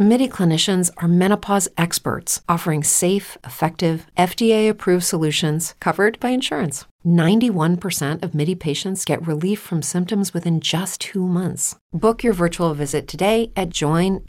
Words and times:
MIDI 0.00 0.28
clinicians 0.28 0.92
are 0.98 1.08
menopause 1.08 1.68
experts 1.76 2.40
offering 2.48 2.84
safe, 2.84 3.36
effective, 3.42 4.06
FDA 4.16 4.70
approved 4.70 5.02
solutions 5.02 5.74
covered 5.80 6.20
by 6.20 6.28
insurance. 6.28 6.84
91% 7.04 8.22
of 8.22 8.32
MIDI 8.32 8.54
patients 8.54 9.04
get 9.04 9.26
relief 9.26 9.58
from 9.58 9.82
symptoms 9.82 10.32
within 10.32 10.60
just 10.60 11.00
two 11.00 11.26
months. 11.26 11.74
Book 11.92 12.22
your 12.22 12.32
virtual 12.32 12.74
visit 12.74 13.08
today 13.08 13.50
at 13.56 13.70
joinmidi.com. 13.70 14.28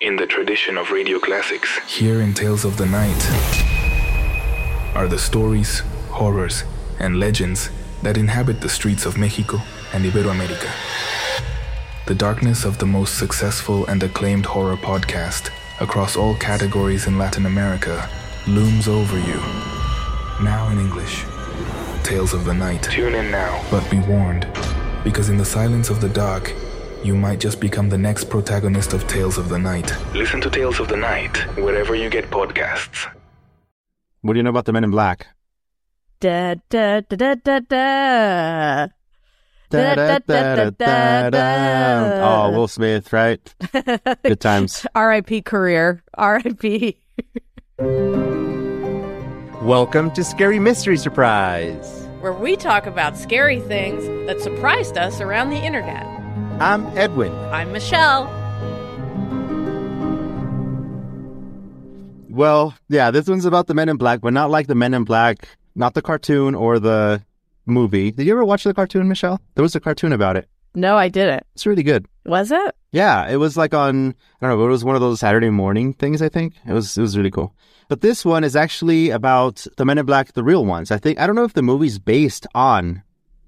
In 0.00 0.16
the 0.16 0.26
tradition 0.26 0.76
of 0.76 0.90
radio 0.90 1.20
classics, 1.20 1.78
Here 1.86 2.20
in 2.20 2.34
Tales 2.34 2.64
of 2.64 2.76
the 2.76 2.86
Night 2.86 3.30
are 4.96 5.06
the 5.06 5.18
stories, 5.20 5.78
horrors, 6.10 6.64
and 6.98 7.20
legends 7.20 7.70
that 8.02 8.16
inhabit 8.16 8.60
the 8.60 8.68
streets 8.68 9.06
of 9.06 9.16
Mexico 9.16 9.60
and 9.92 10.04
Iberoamerica. 10.04 11.25
The 12.06 12.14
darkness 12.14 12.64
of 12.64 12.78
the 12.78 12.86
most 12.86 13.18
successful 13.18 13.84
and 13.86 14.00
acclaimed 14.00 14.46
horror 14.46 14.76
podcast 14.76 15.50
across 15.80 16.14
all 16.16 16.36
categories 16.36 17.08
in 17.08 17.18
Latin 17.18 17.46
America 17.46 18.08
looms 18.46 18.86
over 18.86 19.18
you. 19.18 19.40
Now 20.40 20.68
in 20.70 20.78
English. 20.78 21.24
Tales 22.04 22.32
of 22.32 22.44
the 22.44 22.54
Night. 22.54 22.84
tune 22.84 23.16
in 23.16 23.32
now. 23.32 23.60
But 23.72 23.90
be 23.90 23.98
warned, 23.98 24.46
because 25.02 25.28
in 25.30 25.36
the 25.36 25.44
silence 25.44 25.90
of 25.90 26.00
the 26.00 26.08
dark, 26.08 26.54
you 27.02 27.16
might 27.16 27.40
just 27.40 27.60
become 27.60 27.88
the 27.88 27.98
next 27.98 28.30
protagonist 28.30 28.92
of 28.92 29.08
Tales 29.08 29.36
of 29.36 29.48
the 29.48 29.58
Night. 29.58 29.92
Listen 30.14 30.40
to 30.42 30.48
Tales 30.48 30.78
of 30.78 30.86
the 30.86 30.96
Night 30.96 31.36
wherever 31.56 31.96
you 31.96 32.08
get 32.08 32.30
podcasts. 32.30 33.12
What 34.20 34.34
do 34.34 34.38
you 34.38 34.44
know 34.44 34.50
about 34.50 34.66
the 34.66 34.72
Men 34.72 34.84
in 34.84 34.90
Black? 34.92 35.26
Da 36.20 36.54
da 36.70 37.00
da 37.00 37.16
da 37.16 37.34
da 37.34 37.58
da. 37.58 38.86
Da, 39.68 39.96
da, 39.96 40.18
da, 40.20 40.54
da, 40.54 40.70
da, 40.70 41.30
da. 41.30 42.46
Oh, 42.46 42.52
Will 42.52 42.68
Smith, 42.68 43.12
right? 43.12 43.40
Good 44.22 44.38
times. 44.38 44.86
R.I.P. 44.94 45.42
career. 45.42 46.04
R.I.P. 46.14 46.96
Welcome 49.62 50.12
to 50.12 50.22
Scary 50.22 50.60
Mystery 50.60 50.96
Surprise. 50.96 52.06
Where 52.20 52.32
we 52.32 52.54
talk 52.54 52.86
about 52.86 53.16
scary 53.16 53.58
things 53.58 54.06
that 54.28 54.40
surprised 54.40 54.96
us 54.96 55.20
around 55.20 55.50
the 55.50 55.56
internet. 55.56 56.06
I'm 56.60 56.86
Edwin. 56.96 57.34
I'm 57.52 57.72
Michelle. 57.72 58.26
Well, 62.28 62.72
yeah, 62.88 63.10
this 63.10 63.26
one's 63.26 63.44
about 63.46 63.66
the 63.66 63.74
Men 63.74 63.88
in 63.88 63.96
Black, 63.96 64.20
but 64.20 64.32
not 64.32 64.48
like 64.48 64.68
the 64.68 64.76
Men 64.76 64.94
in 64.94 65.02
Black, 65.02 65.48
not 65.74 65.94
the 65.94 66.02
cartoon 66.02 66.54
or 66.54 66.78
the 66.78 67.24
movie. 67.66 68.10
Did 68.10 68.26
you 68.26 68.32
ever 68.32 68.44
watch 68.44 68.64
the 68.64 68.74
cartoon, 68.74 69.08
Michelle? 69.08 69.40
There 69.54 69.62
was 69.62 69.74
a 69.74 69.80
cartoon 69.80 70.12
about 70.12 70.36
it. 70.36 70.48
No, 70.74 70.96
I 70.96 71.08
didn't. 71.08 71.44
It's 71.54 71.66
really 71.66 71.82
good. 71.82 72.06
Was 72.24 72.50
it? 72.50 72.74
Yeah, 72.92 73.28
it 73.28 73.36
was 73.36 73.56
like 73.56 73.74
on 73.74 74.14
I 74.40 74.46
don't 74.46 74.58
know, 74.58 74.64
it 74.64 74.68
was 74.68 74.84
one 74.84 74.94
of 74.94 75.00
those 75.00 75.20
Saturday 75.20 75.50
morning 75.50 75.94
things, 75.94 76.20
I 76.20 76.28
think. 76.28 76.54
It 76.66 76.72
was 76.72 76.96
it 76.96 77.00
was 77.00 77.16
really 77.16 77.30
cool. 77.30 77.54
But 77.88 78.00
this 78.00 78.24
one 78.24 78.44
is 78.44 78.56
actually 78.56 79.10
about 79.10 79.66
the 79.76 79.84
Men 79.84 79.98
in 79.98 80.06
Black, 80.06 80.32
the 80.32 80.44
real 80.44 80.64
ones. 80.64 80.90
I 80.90 80.98
think 80.98 81.18
I 81.18 81.26
don't 81.26 81.36
know 81.36 81.44
if 81.44 81.54
the 81.54 81.62
movie's 81.62 81.98
based 81.98 82.46
on 82.54 83.02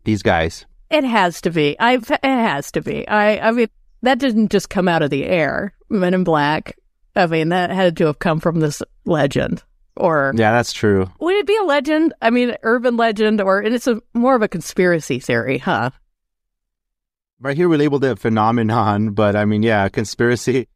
these 0.05 0.23
guys. 0.23 0.65
It 0.91 1.05
has 1.05 1.41
to 1.43 1.51
be. 1.51 1.77
I. 1.79 1.95
It 1.95 2.19
has 2.23 2.73
to 2.73 2.81
be. 2.81 3.07
I. 3.09 3.49
I 3.49 3.51
mean, 3.51 3.69
that 4.03 4.19
didn't 4.19 4.51
just 4.51 4.71
come 4.71 4.89
out 4.89 5.03
of 5.03 5.11
the 5.11 5.27
air. 5.27 5.75
Men 5.91 6.15
in 6.15 6.25
Black. 6.25 6.77
I 7.15 7.27
mean, 7.27 7.51
that 7.51 7.71
had 7.71 7.97
to 7.99 8.07
have 8.07 8.21
come 8.21 8.41
from 8.41 8.61
this 8.61 8.83
legend. 9.05 9.63
Or 9.99 10.33
Yeah, 10.35 10.53
that's 10.53 10.73
true. 10.73 11.11
would 11.21 11.35
it 11.37 11.47
be 11.47 11.57
a 11.57 11.63
legend? 11.65 12.15
I 12.23 12.31
mean, 12.31 12.57
urban 12.63 12.97
legend, 12.97 13.41
or 13.41 13.59
and 13.61 13.75
it's 13.75 13.87
a 13.87 14.01
more 14.15 14.35
of 14.37 14.43
a 14.43 14.49
conspiracy 14.49 15.19
theory, 15.19 15.59
huh? 15.59 15.91
Right 17.41 17.57
here 17.57 17.69
we 17.69 17.77
labeled 17.77 18.05
it 18.05 18.19
phenomenon, 18.19 19.11
but 19.11 19.37
I 19.37 19.45
mean, 19.45 19.63
yeah, 19.63 19.89
conspiracy. 19.89 20.69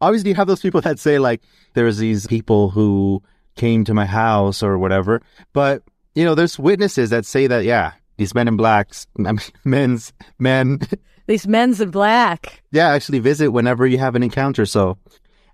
Obviously, 0.00 0.30
you 0.30 0.36
have 0.36 0.46
those 0.46 0.60
people 0.60 0.80
that 0.82 0.98
say 0.98 1.18
like 1.18 1.42
there's 1.74 1.98
these 1.98 2.26
people 2.26 2.70
who 2.70 3.22
came 3.56 3.84
to 3.84 3.94
my 3.94 4.04
house 4.06 4.62
or 4.62 4.78
whatever, 4.78 5.22
but 5.52 5.82
you 6.14 6.24
know, 6.24 6.34
there's 6.34 6.58
witnesses 6.58 7.10
that 7.10 7.24
say 7.26 7.46
that 7.46 7.64
yeah, 7.64 7.92
these 8.18 8.34
men 8.34 8.46
in 8.48 8.56
blacks, 8.56 9.06
men's 9.64 10.12
men, 10.38 10.80
These 11.26 11.48
men's 11.48 11.80
in 11.80 11.90
black. 11.90 12.62
yeah, 12.70 12.88
actually 12.90 13.18
visit 13.18 13.50
whenever 13.50 13.84
you 13.86 13.98
have 13.98 14.14
an 14.14 14.22
encounter. 14.22 14.64
So 14.64 14.96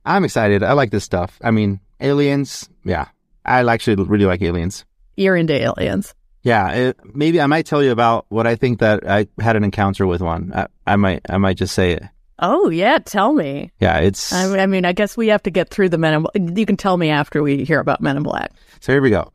I'm 0.04 0.24
excited. 0.24 0.62
I 0.62 0.72
like 0.74 0.90
this 0.90 1.04
stuff. 1.04 1.38
I 1.42 1.50
mean, 1.50 1.80
aliens, 2.00 2.68
yeah, 2.84 3.08
I 3.44 3.64
actually 3.64 4.02
really 4.04 4.26
like 4.26 4.42
aliens. 4.42 4.84
You're 5.16 5.36
into 5.36 5.54
aliens. 5.54 6.14
Yeah, 6.42 6.70
it, 6.72 7.00
maybe 7.14 7.40
I 7.40 7.46
might 7.46 7.66
tell 7.66 7.82
you 7.82 7.92
about 7.92 8.26
what 8.28 8.46
I 8.46 8.56
think 8.56 8.80
that 8.80 9.08
I 9.08 9.28
had 9.40 9.54
an 9.56 9.62
encounter 9.62 10.06
with 10.06 10.20
one. 10.20 10.52
I, 10.54 10.66
I 10.86 10.96
might, 10.96 11.20
I 11.28 11.38
might 11.38 11.56
just 11.56 11.74
say 11.74 11.92
it. 11.92 12.02
Oh 12.40 12.70
yeah, 12.70 12.98
tell 12.98 13.32
me. 13.32 13.70
Yeah, 13.78 13.98
it's 13.98 14.32
I, 14.32 14.58
I 14.58 14.66
mean, 14.66 14.84
I 14.84 14.92
guess 14.92 15.16
we 15.16 15.28
have 15.28 15.44
to 15.44 15.50
get 15.50 15.70
through 15.70 15.90
the 15.90 15.98
men 15.98 16.24
in. 16.34 16.56
You 16.56 16.66
can 16.66 16.76
tell 16.76 16.96
me 16.96 17.10
after 17.10 17.42
we 17.42 17.64
hear 17.64 17.78
about 17.78 18.00
Men 18.00 18.16
in 18.16 18.24
Black. 18.24 18.50
so. 18.80 18.92
Here 18.92 19.00
we 19.00 19.10
go. 19.10 19.32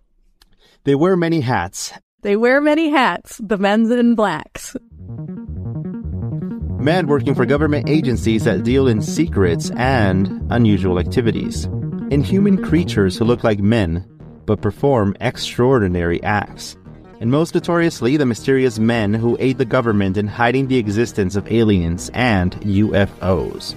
They 0.84 0.96
wear 0.96 1.16
many 1.16 1.40
hats. 1.40 1.94
They 2.22 2.36
wear 2.36 2.60
many 2.60 2.90
hats. 2.90 3.40
The 3.44 3.58
men's 3.58 3.92
in 3.92 4.16
blacks. 4.16 4.76
Men 6.80 7.08
working 7.08 7.36
for 7.36 7.46
government 7.46 7.90
agencies 7.90 8.44
that 8.46 8.64
deal 8.64 8.88
in 8.88 9.02
secrets 9.02 9.72
and 9.72 10.46
unusual 10.50 11.00
activities. 11.00 11.68
Inhuman 12.10 12.64
creatures 12.64 13.18
who 13.18 13.26
look 13.26 13.44
like 13.44 13.60
men 13.60 14.06
but 14.46 14.62
perform 14.62 15.14
extraordinary 15.20 16.24
acts. 16.24 16.78
And 17.20 17.30
most 17.30 17.54
notoriously, 17.54 18.16
the 18.16 18.26
mysterious 18.26 18.80
men 18.80 19.14
who 19.14 19.36
aid 19.42 19.58
the 19.58 19.66
government 19.66 20.16
in 20.16 20.26
hiding 20.26 20.68
the 20.68 20.78
existence 20.78 21.36
of 21.36 21.52
aliens 21.52 22.10
and 22.14 22.54
UFOs. 22.62 23.76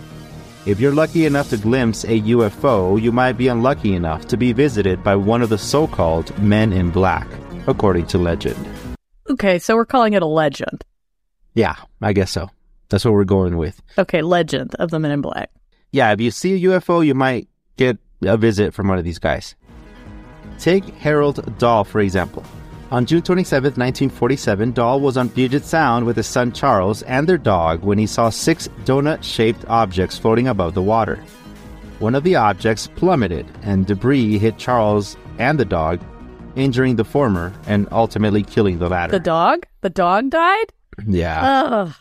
If 0.64 0.78
you're 0.78 0.94
lucky 0.94 1.26
enough 1.26 1.48
to 1.50 1.56
glimpse 1.56 2.04
a 2.04 2.20
UFO, 2.20 3.00
you 3.02 3.10
might 3.10 3.32
be 3.32 3.48
unlucky 3.48 3.94
enough 3.94 4.26
to 4.28 4.36
be 4.36 4.52
visited 4.52 5.02
by 5.02 5.16
one 5.16 5.42
of 5.42 5.48
the 5.48 5.58
so 5.58 5.88
called 5.88 6.38
Men 6.40 6.72
in 6.72 6.90
Black, 6.90 7.26
according 7.66 8.06
to 8.08 8.18
legend. 8.18 8.64
Okay, 9.28 9.58
so 9.58 9.74
we're 9.74 9.86
calling 9.86 10.12
it 10.12 10.22
a 10.22 10.26
legend. 10.26 10.84
Yeah, 11.54 11.74
I 12.00 12.12
guess 12.12 12.30
so. 12.30 12.48
That's 12.90 13.04
what 13.04 13.14
we're 13.14 13.24
going 13.24 13.56
with. 13.56 13.80
Okay, 13.98 14.22
legend 14.22 14.76
of 14.76 14.90
the 14.90 15.00
Men 15.00 15.10
in 15.10 15.20
Black. 15.20 15.50
yeah, 15.90 16.12
if 16.12 16.20
you 16.20 16.30
see 16.30 16.54
a 16.54 16.68
UFO, 16.68 17.04
you 17.04 17.14
might 17.14 17.48
get 17.76 17.98
a 18.22 18.36
visit 18.36 18.74
from 18.74 18.88
one 18.88 18.98
of 18.98 19.04
these 19.04 19.18
guys. 19.18 19.54
Take 20.58 20.84
Harold 20.96 21.58
Dahl, 21.58 21.84
for 21.84 22.00
example. 22.00 22.44
On 22.90 23.06
June 23.06 23.22
27, 23.22 23.62
1947, 23.70 24.72
Dahl 24.72 25.00
was 25.00 25.16
on 25.16 25.28
Puget 25.30 25.64
Sound 25.64 26.04
with 26.04 26.16
his 26.16 26.26
son 26.26 26.50
Charles 26.52 27.02
and 27.04 27.28
their 27.28 27.38
dog 27.38 27.82
when 27.84 27.98
he 27.98 28.06
saw 28.06 28.30
six 28.30 28.68
donut 28.84 29.22
shaped 29.22 29.64
objects 29.68 30.18
floating 30.18 30.48
above 30.48 30.74
the 30.74 30.82
water. 30.82 31.16
One 32.00 32.14
of 32.14 32.24
the 32.24 32.34
objects 32.36 32.88
plummeted, 32.88 33.46
and 33.62 33.86
debris 33.86 34.38
hit 34.38 34.58
Charles 34.58 35.16
and 35.38 35.58
the 35.60 35.64
dog, 35.64 36.00
injuring 36.56 36.96
the 36.96 37.04
former 37.04 37.52
and 37.66 37.86
ultimately 37.92 38.42
killing 38.42 38.78
the 38.78 38.88
latter. 38.88 39.12
The 39.12 39.20
dog? 39.20 39.66
The 39.82 39.90
dog 39.90 40.30
died? 40.30 40.72
yeah. 41.06 41.40
Ugh. 41.44 41.94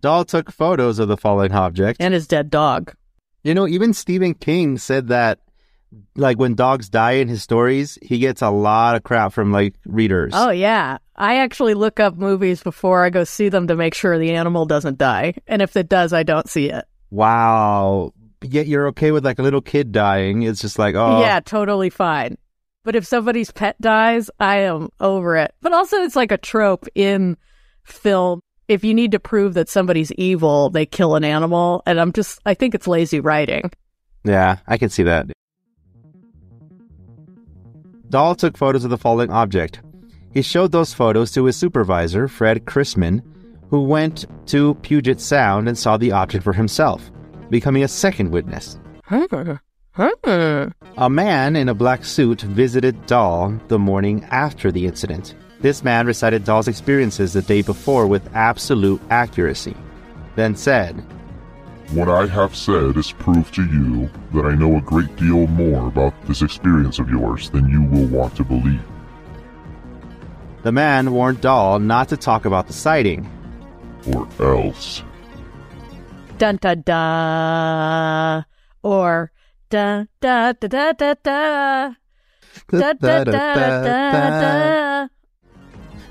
Dahl 0.00 0.24
took 0.24 0.50
photos 0.50 0.98
of 0.98 1.08
the 1.08 1.16
fallen 1.16 1.52
object. 1.52 1.98
And 2.00 2.12
his 2.12 2.26
dead 2.26 2.50
dog. 2.50 2.94
You 3.44 3.54
know, 3.54 3.68
even 3.68 3.92
Stephen 3.92 4.34
King 4.34 4.78
said 4.78 5.08
that, 5.08 5.38
like, 6.16 6.38
when 6.38 6.54
dogs 6.54 6.88
die 6.88 7.12
in 7.12 7.28
his 7.28 7.42
stories, 7.42 7.98
he 8.00 8.18
gets 8.18 8.40
a 8.40 8.50
lot 8.50 8.96
of 8.96 9.02
crap 9.02 9.32
from, 9.32 9.52
like, 9.52 9.74
readers. 9.84 10.32
Oh, 10.34 10.50
yeah. 10.50 10.98
I 11.14 11.36
actually 11.36 11.74
look 11.74 12.00
up 12.00 12.16
movies 12.16 12.62
before 12.62 13.04
I 13.04 13.10
go 13.10 13.22
see 13.22 13.50
them 13.50 13.68
to 13.68 13.76
make 13.76 13.94
sure 13.94 14.18
the 14.18 14.32
animal 14.32 14.64
doesn't 14.64 14.98
die. 14.98 15.34
And 15.46 15.60
if 15.60 15.76
it 15.76 15.88
does, 15.88 16.12
I 16.12 16.22
don't 16.22 16.48
see 16.48 16.70
it. 16.70 16.86
Wow. 17.10 18.12
Yet 18.42 18.66
you're 18.66 18.88
okay 18.88 19.12
with, 19.12 19.24
like, 19.24 19.38
a 19.38 19.42
little 19.42 19.60
kid 19.60 19.92
dying. 19.92 20.42
It's 20.42 20.62
just 20.62 20.78
like, 20.78 20.94
oh. 20.94 21.20
Yeah, 21.20 21.40
totally 21.40 21.90
fine. 21.90 22.38
But 22.82 22.96
if 22.96 23.06
somebody's 23.06 23.50
pet 23.50 23.80
dies, 23.80 24.30
I 24.40 24.60
am 24.60 24.88
over 25.00 25.36
it. 25.36 25.54
But 25.60 25.72
also, 25.74 25.98
it's 25.98 26.16
like 26.16 26.32
a 26.32 26.38
trope 26.38 26.86
in 26.94 27.36
film. 27.84 28.40
If 28.68 28.84
you 28.84 28.94
need 28.94 29.12
to 29.12 29.20
prove 29.20 29.54
that 29.54 29.68
somebody's 29.68 30.12
evil, 30.12 30.70
they 30.70 30.86
kill 30.86 31.16
an 31.16 31.24
animal. 31.24 31.82
And 31.86 32.00
I'm 32.00 32.12
just, 32.12 32.40
I 32.46 32.54
think 32.54 32.74
it's 32.74 32.86
lazy 32.86 33.20
writing. 33.20 33.70
Yeah, 34.24 34.58
I 34.66 34.78
can 34.78 34.88
see 34.88 35.02
that. 35.02 35.30
Dahl 38.08 38.34
took 38.34 38.56
photos 38.56 38.84
of 38.84 38.90
the 38.90 38.98
falling 38.98 39.30
object. 39.30 39.80
He 40.32 40.42
showed 40.42 40.72
those 40.72 40.94
photos 40.94 41.30
to 41.32 41.44
his 41.44 41.56
supervisor, 41.56 42.26
Fred 42.26 42.64
Crisman, 42.64 43.22
who 43.70 43.82
went 43.82 44.26
to 44.46 44.74
Puget 44.76 45.20
Sound 45.20 45.68
and 45.68 45.76
saw 45.76 45.96
the 45.96 46.12
object 46.12 46.44
for 46.44 46.52
himself, 46.52 47.10
becoming 47.50 47.82
a 47.82 47.88
second 47.88 48.30
witness. 48.30 48.78
Huh. 49.04 49.58
Huh. 49.92 50.70
A 50.96 51.10
man 51.10 51.54
in 51.54 51.68
a 51.68 51.74
black 51.74 52.04
suit 52.04 52.40
visited 52.40 53.06
Dahl 53.06 53.60
the 53.68 53.78
morning 53.78 54.24
after 54.30 54.72
the 54.72 54.86
incident. 54.86 55.34
This 55.64 55.82
man 55.82 56.06
recited 56.06 56.44
Dahl's 56.44 56.68
experiences 56.68 57.32
the 57.32 57.40
day 57.40 57.62
before 57.62 58.06
with 58.06 58.28
absolute 58.36 59.00
accuracy, 59.08 59.74
then 60.36 60.54
said, 60.56 60.92
What 61.92 62.06
I 62.06 62.26
have 62.26 62.54
said 62.54 62.98
is 62.98 63.12
proof 63.12 63.50
to 63.52 63.64
you 63.64 64.10
that 64.34 64.44
I 64.44 64.54
know 64.56 64.76
a 64.76 64.82
great 64.82 65.16
deal 65.16 65.46
more 65.46 65.88
about 65.88 66.12
this 66.26 66.42
experience 66.42 66.98
of 66.98 67.08
yours 67.08 67.48
than 67.48 67.70
you 67.70 67.80
will 67.80 68.04
want 68.08 68.36
to 68.36 68.44
believe. 68.44 68.84
The 70.64 70.72
man 70.72 71.12
warned 71.12 71.40
Dahl 71.40 71.78
not 71.78 72.10
to 72.10 72.18
talk 72.18 72.44
about 72.44 72.66
the 72.66 72.74
sighting. 72.74 73.26
Or 74.12 74.28
else. 74.40 75.02
Dun 76.36 76.58
da 76.60 76.74
da. 76.74 78.42
Or 78.82 79.32
da 79.70 80.04
da 80.20 80.52
da 80.52 80.68
da 80.68 80.92
da 80.92 81.14
da. 81.22 81.94
Da 82.68 82.92
da 82.92 83.24
da 83.24 83.32
da 83.32 83.82
da. 83.82 84.83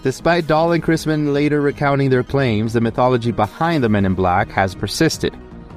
Despite 0.04 0.48
Dahl 0.48 0.74
and 0.74 0.84
Crisman 0.84 1.32
later 1.34 1.62
recounting 1.62 2.10
their 2.10 2.24
claims, 2.24 2.74
the 2.74 2.82
mythology 2.82 3.32
behind 3.32 3.86
the 3.86 3.88
Men 3.90 4.06
in 4.06 4.16
Black 4.16 4.50
has 4.50 4.76
persisted, 4.76 5.34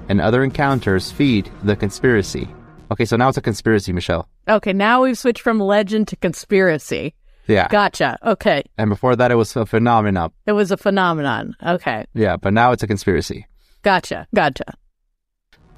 and 0.08 0.20
other 0.20 0.42
encounters 0.42 1.12
feed 1.12 1.48
the 1.62 1.76
conspiracy. 1.76 2.48
Okay, 2.90 3.04
so 3.04 3.16
now 3.16 3.28
it's 3.28 3.38
a 3.38 3.40
conspiracy, 3.40 3.92
Michelle. 3.92 4.28
Okay, 4.48 4.72
now 4.72 5.04
we've 5.04 5.16
switched 5.16 5.42
from 5.42 5.60
legend 5.60 6.08
to 6.08 6.16
conspiracy. 6.16 7.14
Yeah. 7.46 7.68
Gotcha. 7.68 8.18
Okay. 8.24 8.64
And 8.76 8.90
before 8.90 9.14
that, 9.14 9.30
it 9.30 9.36
was 9.36 9.54
a 9.54 9.64
phenomenon. 9.64 10.32
It 10.44 10.52
was 10.52 10.72
a 10.72 10.76
phenomenon. 10.76 11.54
Okay. 11.64 12.04
Yeah, 12.12 12.36
but 12.36 12.52
now 12.52 12.72
it's 12.72 12.82
a 12.82 12.88
conspiracy. 12.88 13.46
Gotcha. 13.82 14.26
Gotcha. 14.34 14.74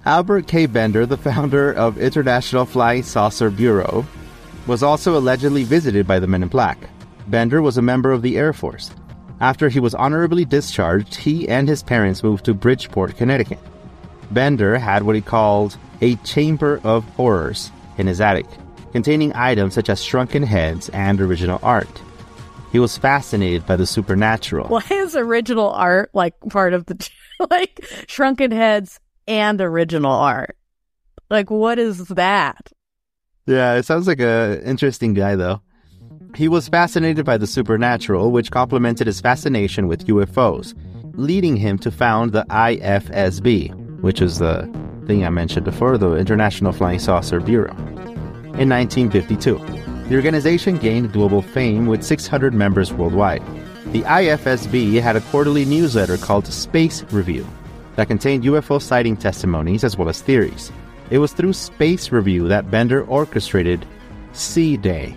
Albert 0.06 0.49
K. 0.49 0.65
Bender, 0.65 1.05
the 1.05 1.19
founder 1.19 1.71
of 1.75 1.99
International 1.99 2.65
Flying 2.65 3.03
Saucer 3.03 3.51
Bureau, 3.51 4.06
was 4.67 4.83
also 4.83 5.19
allegedly 5.19 5.65
visited 5.65 6.06
by 6.06 6.19
the 6.19 6.27
Men 6.27 6.43
in 6.43 6.49
Black. 6.49 6.79
Bender 7.29 7.61
was 7.61 7.77
a 7.77 7.83
member 7.83 8.11
of 8.13 8.23
the 8.23 8.39
Air 8.39 8.55
Force. 8.55 8.91
After 9.41 9.69
he 9.69 9.81
was 9.81 9.95
honorably 9.95 10.45
discharged, 10.45 11.15
he 11.15 11.47
and 11.49 11.69
his 11.69 11.83
parents 11.83 12.23
moved 12.23 12.47
to 12.47 12.55
Bridgeport, 12.55 13.17
Connecticut. 13.17 13.59
Bender 14.31 14.79
had 14.79 15.03
what 15.03 15.15
he 15.15 15.21
called 15.21 15.77
a 16.01 16.17
chamber 16.17 16.81
of 16.85 17.05
horrors 17.11 17.71
in 17.99 18.07
his 18.07 18.21
attic, 18.21 18.47
containing 18.93 19.35
items 19.35 19.75
such 19.75 19.91
as 19.91 20.03
shrunken 20.03 20.43
heads 20.43 20.89
and 20.91 21.21
original 21.21 21.61
art. 21.63 22.03
He 22.73 22.79
was 22.79 22.97
fascinated 22.97 23.67
by 23.67 23.77
the 23.77 23.87
supernatural. 23.87 24.69
Why 24.69 24.85
is 24.91 25.15
original 25.15 25.71
art 25.71 26.11
like 26.15 26.35
part 26.51 26.73
of 26.73 26.87
the 26.87 27.11
like 27.51 27.87
shrunken 28.07 28.51
heads 28.51 29.01
and 29.27 29.61
original 29.61 30.13
art? 30.13 30.57
Like 31.31 31.51
what 31.51 31.79
is 31.79 32.09
that? 32.09 32.73
Yeah, 33.47 33.75
it 33.75 33.85
sounds 33.85 34.07
like 34.07 34.21
a 34.21 34.63
interesting 34.65 35.15
guy 35.15 35.37
though. 35.37 35.63
He 36.35 36.47
was 36.49 36.69
fascinated 36.69 37.25
by 37.25 37.37
the 37.37 37.47
supernatural, 37.47 38.31
which 38.31 38.51
complemented 38.51 39.07
his 39.07 39.21
fascination 39.21 39.89
with 39.89 40.07
UFOs, 40.07 40.75
leading 41.15 41.57
him 41.57 41.79
to 41.79 41.91
found 41.91 42.33
the 42.33 42.45
IFSB, 42.51 44.01
which 44.01 44.21
is 44.21 44.39
the 44.39 44.71
thing 45.07 45.25
I 45.25 45.31
mentioned 45.31 45.65
before, 45.65 45.99
the 45.99 46.15
International 46.15 46.73
Flying 46.73 46.99
Saucer 46.99 47.41
Bureau. 47.41 47.75
In 48.59 48.69
1952, 48.69 49.59
the 50.09 50.17
organization 50.17 50.77
gained 50.77 51.13
global 51.13 51.43
fame 51.43 51.87
with 51.87 52.05
600 52.05 52.55
members 52.55 52.93
worldwide. 52.93 53.43
The 53.93 54.03
IFSB 54.03 55.01
had 55.01 55.17
a 55.17 55.21
quarterly 55.23 55.65
newsletter 55.65 56.19
called 56.19 56.47
Space 56.47 57.03
Review 57.05 57.47
that 57.97 58.07
contained 58.07 58.45
UFO 58.45 58.81
sighting 58.81 59.17
testimonies 59.17 59.83
as 59.83 59.97
well 59.97 60.09
as 60.09 60.23
theories. 60.23 60.71
It 61.11 61.19
was 61.19 61.33
through 61.33 61.55
Space 61.55 62.13
Review 62.13 62.49
that 62.49 62.71
Bender 62.71 63.03
orchestrated 63.05 63.85
C-Day, 64.35 65.17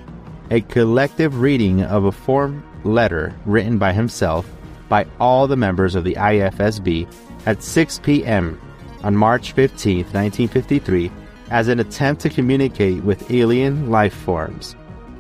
a 0.52 0.60
collective 0.62 1.40
reading 1.40 1.82
of 1.82 2.04
a 2.04 2.12
form 2.12 2.62
letter 2.84 3.34
written 3.46 3.78
by 3.78 3.94
himself 3.94 4.46
by 4.90 5.08
all 5.18 5.48
the 5.48 5.56
members 5.56 5.96
of 5.96 6.04
the 6.04 6.16
IFSB 6.16 7.12
at 7.46 7.64
6 7.64 8.00
p.m. 8.00 8.60
on 9.02 9.16
March 9.16 9.54
15, 9.54 10.00
1953, 10.00 11.10
as 11.50 11.70
an 11.70 11.80
attempt 11.80 12.22
to 12.22 12.30
communicate 12.30 13.02
with 13.04 13.32
alien 13.32 13.90
life 13.90 14.14
forms. 14.14 14.76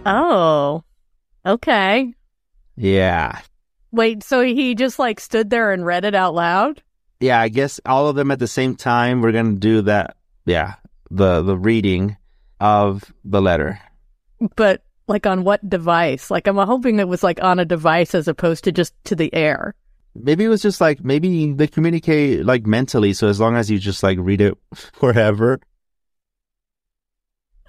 Oh. 0.05 0.83
Okay. 1.45 2.13
Yeah. 2.75 3.39
Wait, 3.93 4.23
so 4.23 4.41
he 4.41 4.75
just 4.75 4.99
like 4.99 5.21
stood 5.21 5.49
there 5.49 5.71
and 5.71 5.85
read 5.85 6.03
it 6.03 6.13
out 6.13 6.35
loud? 6.35 6.83
Yeah, 7.21 7.39
I 7.39 7.47
guess 7.47 7.79
all 7.85 8.09
of 8.09 8.17
them 8.17 8.31
at 8.31 8.39
the 8.39 8.47
same 8.47 8.75
time. 8.75 9.21
We're 9.21 9.31
going 9.31 9.53
to 9.53 9.59
do 9.59 9.81
that. 9.83 10.17
Yeah. 10.45 10.75
The, 11.09 11.41
the 11.41 11.57
reading 11.57 12.17
of 12.59 13.13
the 13.23 13.41
letter. 13.41 13.79
But 14.57 14.83
like 15.11 15.27
on 15.27 15.43
what 15.43 15.69
device? 15.69 16.31
Like 16.31 16.47
I'm 16.47 16.57
hoping 16.57 16.99
it 16.99 17.07
was 17.07 17.21
like 17.21 17.43
on 17.43 17.59
a 17.59 17.65
device 17.65 18.15
as 18.15 18.27
opposed 18.27 18.63
to 18.63 18.71
just 18.71 18.93
to 19.05 19.15
the 19.15 19.33
air. 19.33 19.75
Maybe 20.15 20.45
it 20.45 20.49
was 20.49 20.61
just 20.61 20.81
like, 20.81 21.03
maybe 21.03 21.53
they 21.53 21.67
communicate 21.67 22.45
like 22.45 22.65
mentally. 22.65 23.13
So 23.13 23.27
as 23.27 23.39
long 23.39 23.55
as 23.55 23.69
you 23.69 23.77
just 23.77 24.03
like 24.03 24.17
read 24.19 24.41
it 24.41 24.57
forever. 24.73 25.59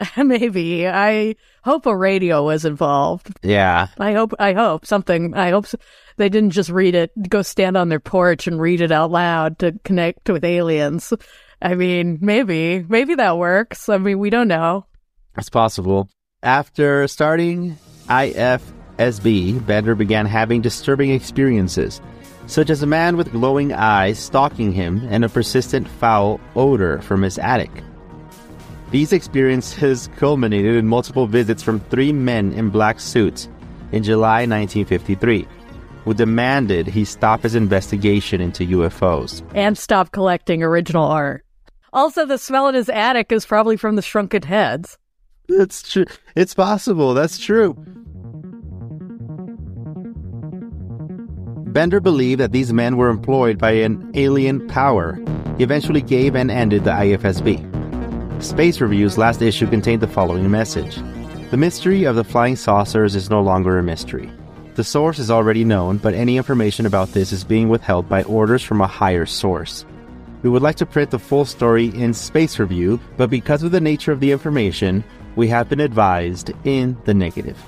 Maybe. 0.17 0.89
I 0.89 1.37
hope 1.63 1.87
a 1.87 1.97
radio 1.97 2.45
was 2.45 2.65
involved. 2.65 3.31
Yeah. 3.43 3.89
I 3.99 4.13
hope, 4.13 4.33
I 4.39 4.53
hope 4.53 4.87
something, 4.87 5.35
I 5.35 5.51
hope 5.51 5.67
s 5.67 5.75
they 6.17 6.29
didn't 6.29 6.51
just 6.51 6.71
read 6.71 6.95
it, 6.95 7.11
go 7.29 7.43
stand 7.43 7.77
on 7.77 7.89
their 7.89 8.01
porch 8.01 8.47
and 8.47 8.61
read 8.61 8.81
it 8.81 8.93
out 8.93 9.11
loud 9.11 9.59
to 9.61 9.79
connect 9.85 10.29
with 10.29 10.45
aliens. 10.45 11.13
I 11.61 11.75
mean, 11.75 12.19
maybe, 12.21 12.85
maybe 12.89 13.15
that 13.15 13.39
works. 13.39 13.89
I 13.89 13.99
mean, 13.99 14.19
we 14.19 14.31
don't 14.31 14.49
know. 14.49 14.87
It's 15.39 15.49
possible. 15.49 16.09
After 16.45 17.07
starting 17.07 17.79
IFSB, 18.09 19.65
Bender 19.65 19.95
began 19.95 20.27
having 20.27 20.61
disturbing 20.61 21.11
experiences, 21.11 22.01
such 22.49 22.69
as 22.69 22.83
a 22.83 22.87
man 22.87 23.17
with 23.17 23.31
glowing 23.31 23.73
eyes 23.73 24.19
stalking 24.19 24.73
him 24.73 25.07
and 25.09 25.25
a 25.25 25.29
persistent 25.29 25.87
foul 25.87 26.41
odor 26.57 27.01
from 27.03 27.23
his 27.23 27.39
attic. 27.39 27.71
These 28.91 29.13
experiences 29.13 30.11
culminated 30.17 30.75
in 30.75 30.89
multiple 30.89 31.29
visits 31.29 31.63
from 31.63 31.79
three 31.79 32.13
men 32.13 32.53
in 32.55 32.71
black 32.71 32.99
suits 32.99 33.49
in 33.93 34.03
July 34.03 34.41
1953, 34.41 35.47
who 36.05 36.13
demanded 36.13 36.89
he 36.89 37.05
stop 37.05 37.43
his 37.43 37.55
investigation 37.55 38.41
into 38.41 38.67
UFOs. 38.67 39.49
And 39.55 39.79
stop 39.79 40.11
collecting 40.11 40.65
original 40.65 41.07
art. 41.07 41.45
Also, 41.93 42.27
the 42.27 42.37
smell 42.37 42.67
in 42.67 42.75
his 42.75 42.89
attic 42.89 43.31
is 43.31 43.47
probably 43.47 43.77
from 43.77 43.95
the 43.95 44.03
shrunken 44.03 44.43
heads. 44.43 44.99
That's 45.49 45.83
true. 45.91 46.07
It's 46.35 46.55
possible. 46.55 47.15
That's 47.15 47.39
true. 47.39 47.75
Bender 51.73 52.01
believed 52.01 52.41
that 52.41 52.53
these 52.53 52.73
men 52.73 52.97
were 52.97 53.09
employed 53.09 53.59
by 53.59 53.73
an 53.73 54.11
alien 54.15 54.67
power. 54.69 55.19
He 55.57 55.65
eventually 55.65 56.03
gave 56.03 56.37
and 56.37 56.51
ended 56.51 56.85
the 56.85 56.91
IFSB. 56.91 58.43
Space 58.43 58.81
Review's 58.81 59.17
last 59.17 59.41
issue 59.41 59.67
contained 59.67 60.03
the 60.03 60.09
following 60.09 60.51
message 60.51 60.97
The 61.51 61.57
mystery 61.57 62.05
of 62.05 62.17
the 62.17 62.25
flying 62.25 62.57
saucers 62.57 63.15
is 63.15 63.31
no 63.31 63.41
longer 63.41 63.79
a 63.79 63.83
mystery. 63.83 64.31
The 64.75 64.85
source 64.85 65.19
is 65.19 65.31
already 65.31 65.65
known, 65.65 65.99
but 65.99 66.15
any 66.15 66.37
information 66.37 66.87
about 66.87 67.09
this 67.09 67.33
is 67.33 67.45
being 67.45 67.69
withheld 67.69 68.09
by 68.09 68.23
orders 68.25 68.63
from 68.63 68.81
a 68.81 68.87
higher 68.87 69.27
source. 69.27 69.87
We 70.43 70.51
would 70.51 70.63
like 70.63 70.77
to 70.77 70.87
print 70.87 71.11
the 71.11 71.19
full 71.19 71.45
story 71.45 71.87
in 71.87 72.13
Space 72.15 72.59
Review, 72.59 72.99
but 73.17 73.31
because 73.31 73.63
of 73.63 73.71
the 73.71 73.81
nature 73.81 74.13
of 74.13 74.21
the 74.21 74.33
information, 74.33 75.05
we 75.37 75.49
have 75.49 75.69
been 75.69 75.81
advised 75.81 76.51
in 76.65 76.97
the 77.05 77.15
negative. 77.15 77.59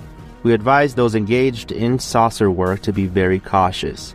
We 0.42 0.52
advise 0.52 0.94
those 0.94 1.14
engaged 1.14 1.72
in 1.72 1.98
saucer 1.98 2.50
work 2.50 2.82
to 2.82 2.92
be 2.92 3.06
very 3.06 3.40
cautious. 3.40 4.14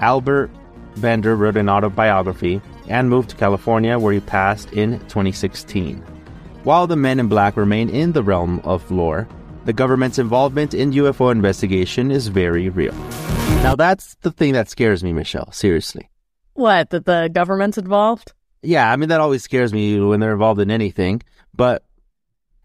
Albert 0.00 0.50
Bender 0.96 1.36
wrote 1.36 1.56
an 1.56 1.68
autobiography 1.68 2.60
and 2.88 3.08
moved 3.08 3.30
to 3.30 3.36
California 3.36 3.98
where 3.98 4.12
he 4.12 4.20
passed 4.20 4.72
in 4.72 4.98
2016. 5.00 5.98
While 6.64 6.86
the 6.86 6.96
men 6.96 7.20
in 7.20 7.28
black 7.28 7.56
remain 7.56 7.88
in 7.88 8.12
the 8.12 8.22
realm 8.22 8.60
of 8.64 8.90
lore, 8.90 9.28
the 9.64 9.72
government's 9.72 10.18
involvement 10.18 10.74
in 10.74 10.92
UFO 10.92 11.30
investigation 11.30 12.10
is 12.10 12.28
very 12.28 12.68
real. 12.68 12.94
Now 13.62 13.76
that's 13.76 14.16
the 14.22 14.32
thing 14.32 14.54
that 14.54 14.68
scares 14.68 15.04
me, 15.04 15.12
Michelle, 15.12 15.52
seriously. 15.52 16.10
What, 16.54 16.90
that 16.90 17.04
the 17.04 17.30
government's 17.32 17.78
involved? 17.78 18.32
Yeah, 18.62 18.90
I 18.90 18.96
mean 18.96 19.08
that 19.10 19.20
always 19.20 19.42
scares 19.42 19.72
me 19.72 20.00
when 20.00 20.20
they're 20.20 20.32
involved 20.32 20.60
in 20.60 20.70
anything, 20.70 21.22
but 21.54 21.84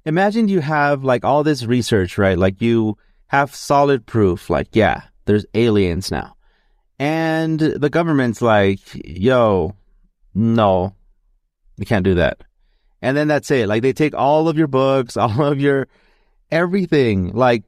imagine 0.05 0.47
you 0.47 0.61
have 0.61 1.03
like 1.03 1.25
all 1.25 1.43
this 1.43 1.65
research, 1.65 2.17
right? 2.17 2.37
Like 2.37 2.61
you 2.61 2.97
have 3.27 3.55
solid 3.55 4.05
proof, 4.05 4.49
like, 4.49 4.69
yeah, 4.73 5.03
there's 5.25 5.45
aliens 5.53 6.11
now. 6.11 6.35
And 6.99 7.59
the 7.59 7.89
government's 7.89 8.41
like, 8.41 8.79
yo, 8.93 9.75
no, 10.33 10.93
we 11.77 11.85
can't 11.85 12.05
do 12.05 12.15
that. 12.15 12.41
And 13.01 13.17
then 13.17 13.27
that's 13.27 13.51
it. 13.51 13.67
Like 13.67 13.81
they 13.81 13.93
take 13.93 14.15
all 14.15 14.47
of 14.47 14.57
your 14.57 14.67
books, 14.67 15.17
all 15.17 15.43
of 15.43 15.59
your 15.59 15.87
everything. 16.51 17.33
Like 17.33 17.63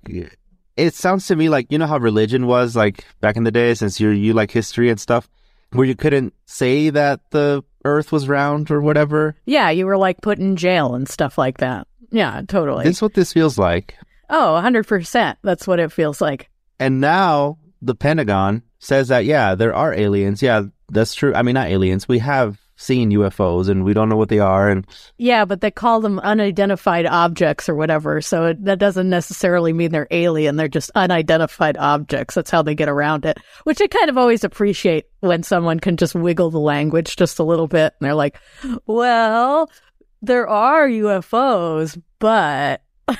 it 0.77 0.93
sounds 0.93 1.27
to 1.27 1.35
me 1.35 1.49
like, 1.49 1.71
you 1.71 1.77
know 1.77 1.87
how 1.87 1.97
religion 1.97 2.47
was 2.47 2.75
like 2.75 3.03
back 3.19 3.35
in 3.35 3.43
the 3.43 3.51
day, 3.51 3.73
since 3.73 3.99
you 3.99 4.09
you 4.09 4.33
like 4.33 4.51
history 4.51 4.89
and 4.89 4.99
stuff, 4.99 5.27
where 5.71 5.85
you 5.85 5.95
couldn't 5.95 6.33
say 6.45 6.89
that 6.91 7.19
the 7.31 7.63
earth 7.83 8.11
was 8.11 8.27
round 8.27 8.71
or 8.71 8.81
whatever. 8.81 9.35
Yeah, 9.45 9.69
you 9.69 9.85
were 9.85 9.97
like 9.97 10.21
put 10.21 10.39
in 10.39 10.55
jail 10.55 10.95
and 10.95 11.07
stuff 11.07 11.37
like 11.37 11.57
that. 11.57 11.86
Yeah, 12.11 12.41
totally. 12.47 12.83
This 12.83 12.97
is 12.97 13.01
what 13.01 13.13
this 13.13 13.33
feels 13.33 13.57
like. 13.57 13.95
Oh, 14.29 14.59
100%. 14.61 15.37
That's 15.43 15.67
what 15.67 15.79
it 15.79 15.91
feels 15.91 16.21
like. 16.21 16.49
And 16.79 16.99
now 16.99 17.57
the 17.81 17.95
Pentagon 17.95 18.63
says 18.79 19.07
that, 19.07 19.25
yeah, 19.25 19.55
there 19.55 19.73
are 19.73 19.93
aliens. 19.93 20.41
Yeah, 20.41 20.63
that's 20.89 21.15
true. 21.15 21.33
I 21.33 21.41
mean, 21.41 21.55
not 21.55 21.67
aliens. 21.69 22.07
We 22.07 22.19
have 22.19 22.59
seen 22.77 23.11
UFOs 23.11 23.69
and 23.69 23.83
we 23.83 23.93
don't 23.93 24.07
know 24.07 24.15
what 24.15 24.29
they 24.29 24.39
are. 24.39 24.69
And 24.69 24.85
Yeah, 25.17 25.45
but 25.45 25.61
they 25.61 25.71
call 25.71 25.99
them 25.99 26.19
unidentified 26.19 27.07
objects 27.07 27.67
or 27.67 27.75
whatever. 27.75 28.21
So 28.21 28.45
it, 28.47 28.63
that 28.65 28.79
doesn't 28.79 29.09
necessarily 29.09 29.73
mean 29.73 29.91
they're 29.91 30.07
alien. 30.11 30.55
They're 30.55 30.67
just 30.67 30.91
unidentified 30.93 31.75
objects. 31.77 32.35
That's 32.35 32.51
how 32.51 32.61
they 32.61 32.75
get 32.75 32.87
around 32.87 33.25
it, 33.25 33.39
which 33.63 33.81
I 33.81 33.87
kind 33.87 34.09
of 34.09 34.17
always 34.17 34.43
appreciate 34.43 35.05
when 35.21 35.41
someone 35.41 35.79
can 35.79 35.97
just 35.97 36.13
wiggle 36.13 36.51
the 36.51 36.59
language 36.59 37.15
just 37.15 37.39
a 37.39 37.43
little 37.43 37.67
bit. 37.67 37.93
And 37.99 38.05
they're 38.05 38.13
like, 38.13 38.39
well, 38.85 39.71
there 40.21 40.47
are 40.47 40.87
UFOs, 40.87 42.01
but 42.19 42.81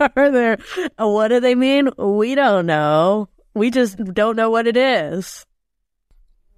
are 0.00 0.30
there, 0.30 0.58
what 0.98 1.28
do 1.28 1.40
they 1.40 1.54
mean? 1.54 1.90
We 1.96 2.34
don't 2.34 2.66
know. 2.66 3.28
We 3.54 3.70
just 3.70 3.96
don't 4.12 4.36
know 4.36 4.50
what 4.50 4.66
it 4.66 4.76
is. 4.76 5.44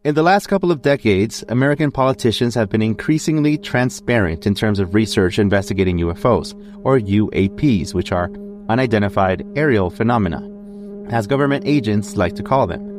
in 0.05 0.15
the 0.15 0.23
last 0.23 0.49
couple 0.49 0.73
of 0.73 0.83
decades, 0.83 1.45
American 1.49 1.91
politicians 1.91 2.55
have 2.55 2.69
been 2.69 2.83
increasingly 2.83 3.59
transparent 3.59 4.47
in 4.47 4.55
terms 4.55 4.79
of 4.81 4.95
research 4.95 5.39
investigating 5.39 5.99
UFOs, 5.99 6.55
or 6.85 6.99
UAPs, 6.99 7.95
which 7.95 8.11
are 8.13 8.31
unidentified 8.69 9.47
aerial 9.57 9.91
phenomena, 9.91 10.43
as 11.11 11.27
government 11.27 11.65
agents 11.67 12.17
like 12.17 12.35
to 12.35 12.43
call 12.43 12.67
them. 12.67 12.98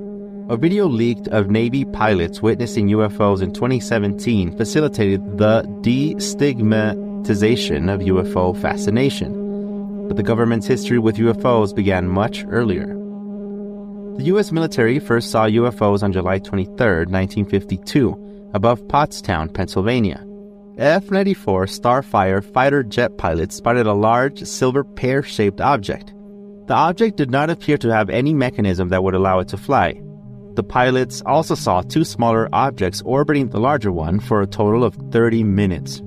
A 0.50 0.58
video 0.58 0.88
leaked 0.88 1.28
of 1.28 1.52
Navy 1.52 1.86
pilots 1.86 2.42
witnessing 2.42 2.88
UFOs 2.88 3.44
in 3.44 3.54
2017 3.54 4.58
facilitated 4.58 5.38
the 5.38 5.62
destigmatization 5.82 7.94
of 7.94 8.00
UFO 8.00 8.60
fascination. 8.60 10.08
But 10.08 10.18
the 10.18 10.24
government's 10.24 10.66
history 10.66 10.98
with 10.98 11.18
UFOs 11.18 11.76
began 11.76 12.10
much 12.10 12.44
earlier. 12.50 12.88
The 14.18 14.24
U.S. 14.24 14.52
military 14.52 14.98
first 14.98 15.30
saw 15.30 15.46
UFOs 15.46 16.02
on 16.02 16.12
July 16.12 16.40
23, 16.40 16.76
1952, 16.76 18.50
above 18.56 18.82
Pottstown, 18.88 19.54
Pennsylvania. 19.54 20.26
F 20.80 21.12
94 21.12 21.68
Starfire 21.68 22.44
fighter 22.44 22.82
jet 22.82 23.20
pilots 23.20 23.56
spotted 23.56 23.86
a 23.86 23.94
large 23.94 24.44
silver 24.46 24.84
pear 24.84 25.22
shaped 25.22 25.62
object. 25.62 26.12
The 26.66 26.74
object 26.74 27.18
did 27.18 27.30
not 27.30 27.52
appear 27.52 27.78
to 27.78 27.94
have 27.94 28.10
any 28.10 28.34
mechanism 28.34 28.90
that 28.90 29.04
would 29.04 29.14
allow 29.14 29.42
it 29.42 29.48
to 29.50 29.58
fly. 29.58 30.02
The 30.60 30.64
pilots 30.64 31.24
also 31.26 31.56
saw 31.56 31.82
two 31.82 32.04
smaller 32.04 32.50
objects 32.52 33.02
orbiting 33.06 33.48
the 33.48 33.62
larger 33.62 33.94
one 33.94 34.20
for 34.20 34.42
a 34.42 34.46
total 34.46 34.84
of 34.84 34.94
30 35.10 35.42
minutes. 35.46 36.02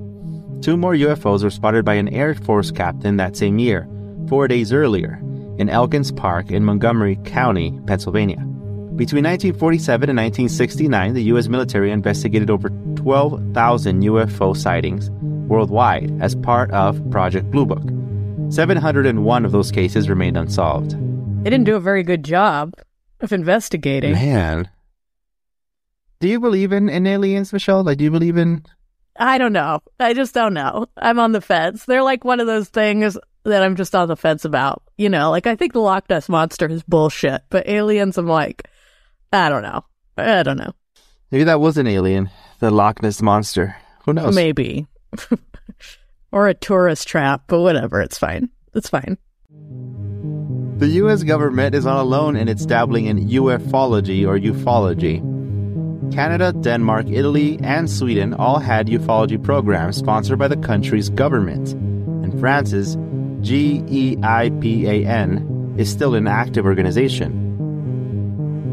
Two 0.61 0.77
more 0.77 0.93
UFOs 0.93 1.43
were 1.43 1.49
spotted 1.49 1.87
by 1.87 1.95
an 1.95 2.11
Air 2.11 2.35
Force 2.35 2.71
captain 2.71 3.17
that 3.17 3.35
same 3.35 3.59
year, 3.59 3.89
four 4.29 4.49
days 4.49 4.71
earlier, 4.71 5.19
in 5.57 5.71
Elkins 5.71 6.13
Park 6.13 6.51
in 6.51 6.67
Montgomery 6.67 7.17
County, 7.25 7.81
Pennsylvania. 7.87 8.37
Between 8.95 9.25
1947 9.25 10.11
and 10.11 10.19
1969, 10.19 11.15
the 11.15 11.23
U.S. 11.33 11.49
military 11.49 11.91
investigated 11.91 12.51
over 12.51 12.69
12,000 12.97 14.03
UFO 14.03 14.55
sightings 14.55 15.09
worldwide 15.49 16.13
as 16.21 16.35
part 16.35 16.71
of 16.73 17.01
Project 17.11 17.51
Blue 17.51 17.65
Book. 17.65 17.89
701 18.53 19.47
of 19.47 19.53
those 19.53 19.73
cases 19.73 20.11
remained 20.11 20.37
unsolved. 20.37 20.91
They 21.43 21.49
didn't 21.49 21.65
do 21.65 21.75
a 21.75 21.81
very 21.81 22.03
good 22.03 22.23
job 22.23 22.75
of 23.23 23.33
investigating. 23.33 24.13
Man. 24.13 24.69
Do 26.21 26.29
you 26.29 26.39
believe 26.39 26.73
in, 26.73 26.89
in 26.89 27.07
aliens, 27.07 27.53
Michelle? 27.53 27.83
Like, 27.83 27.99
do 27.99 28.05
you 28.05 28.11
believe 28.11 28.37
in. 28.37 28.65
I 29.17 29.39
don't 29.39 29.53
know. 29.53 29.81
I 29.99 30.15
just 30.15 30.35
don't 30.35 30.55
know. 30.55 30.87
I'm 30.97 31.19
on 31.19 31.33
the 31.33 31.41
fence. 31.41 31.85
They're 31.85 32.03
like 32.03 32.25
one 32.25 32.41
of 32.41 32.47
those 32.47 32.69
things 32.69 33.19
that 33.45 33.63
I'm 33.63 33.77
just 33.77 33.95
on 33.95 34.09
the 34.09 34.17
fence 34.17 34.45
about. 34.45 34.83
You 34.97 35.09
know, 35.09 35.31
like 35.31 35.47
I 35.47 35.57
think 35.57 35.73
the 35.73 35.81
Loch 35.81 36.09
Ness 36.09 36.29
monster 36.29 36.69
is 36.69 36.83
bullshit, 36.85 37.43
but 37.51 37.69
aliens, 37.69 38.19
I'm 38.19 38.27
like, 38.27 38.69
I 39.33 39.49
don't 39.49 39.63
know. 39.63 39.85
I 40.17 40.43
don't 40.43 40.59
know. 40.59 40.73
Maybe 41.31 41.45
that 41.45 41.61
was 41.61 41.79
an 41.79 41.87
alien, 41.87 42.31
the 42.61 42.71
Loch 42.71 43.03
Ness 43.03 43.21
monster. 43.23 43.77
Who 44.05 44.13
knows? 44.13 44.35
Maybe. 44.35 44.87
or 46.33 46.49
a 46.49 46.55
tourist 46.55 47.09
trap, 47.09 47.45
but 47.47 47.61
whatever. 47.61 48.01
It's 48.01 48.19
fine. 48.19 48.49
It's 48.75 48.89
fine. 48.89 49.19
The 50.83 50.99
US 50.99 51.23
government 51.23 51.77
is 51.77 51.85
not 51.85 52.01
alone 52.01 52.35
in 52.35 52.49
its 52.49 52.67
dabbling 52.67 53.07
in 53.07 53.29
ufology 53.29 54.27
or 54.27 54.37
ufology. 54.37 55.23
Canada, 56.13 56.53
Denmark, 56.53 57.07
Italy, 57.09 57.61
and 57.63 57.89
Sweden 57.89 58.35
all 58.35 58.59
had 58.59 58.89
ufology 58.89 59.41
programs 59.41 59.97
sponsored 59.97 60.41
by 60.41 60.49
the 60.49 60.57
country's 60.57 61.09
government. 61.09 61.75
And 62.25 62.37
France's 62.41 62.97
GEIPAN 63.43 64.19
is 65.79 65.89
still 65.89 66.17
an 66.17 66.27
active 66.27 66.67
organization. 66.67 67.31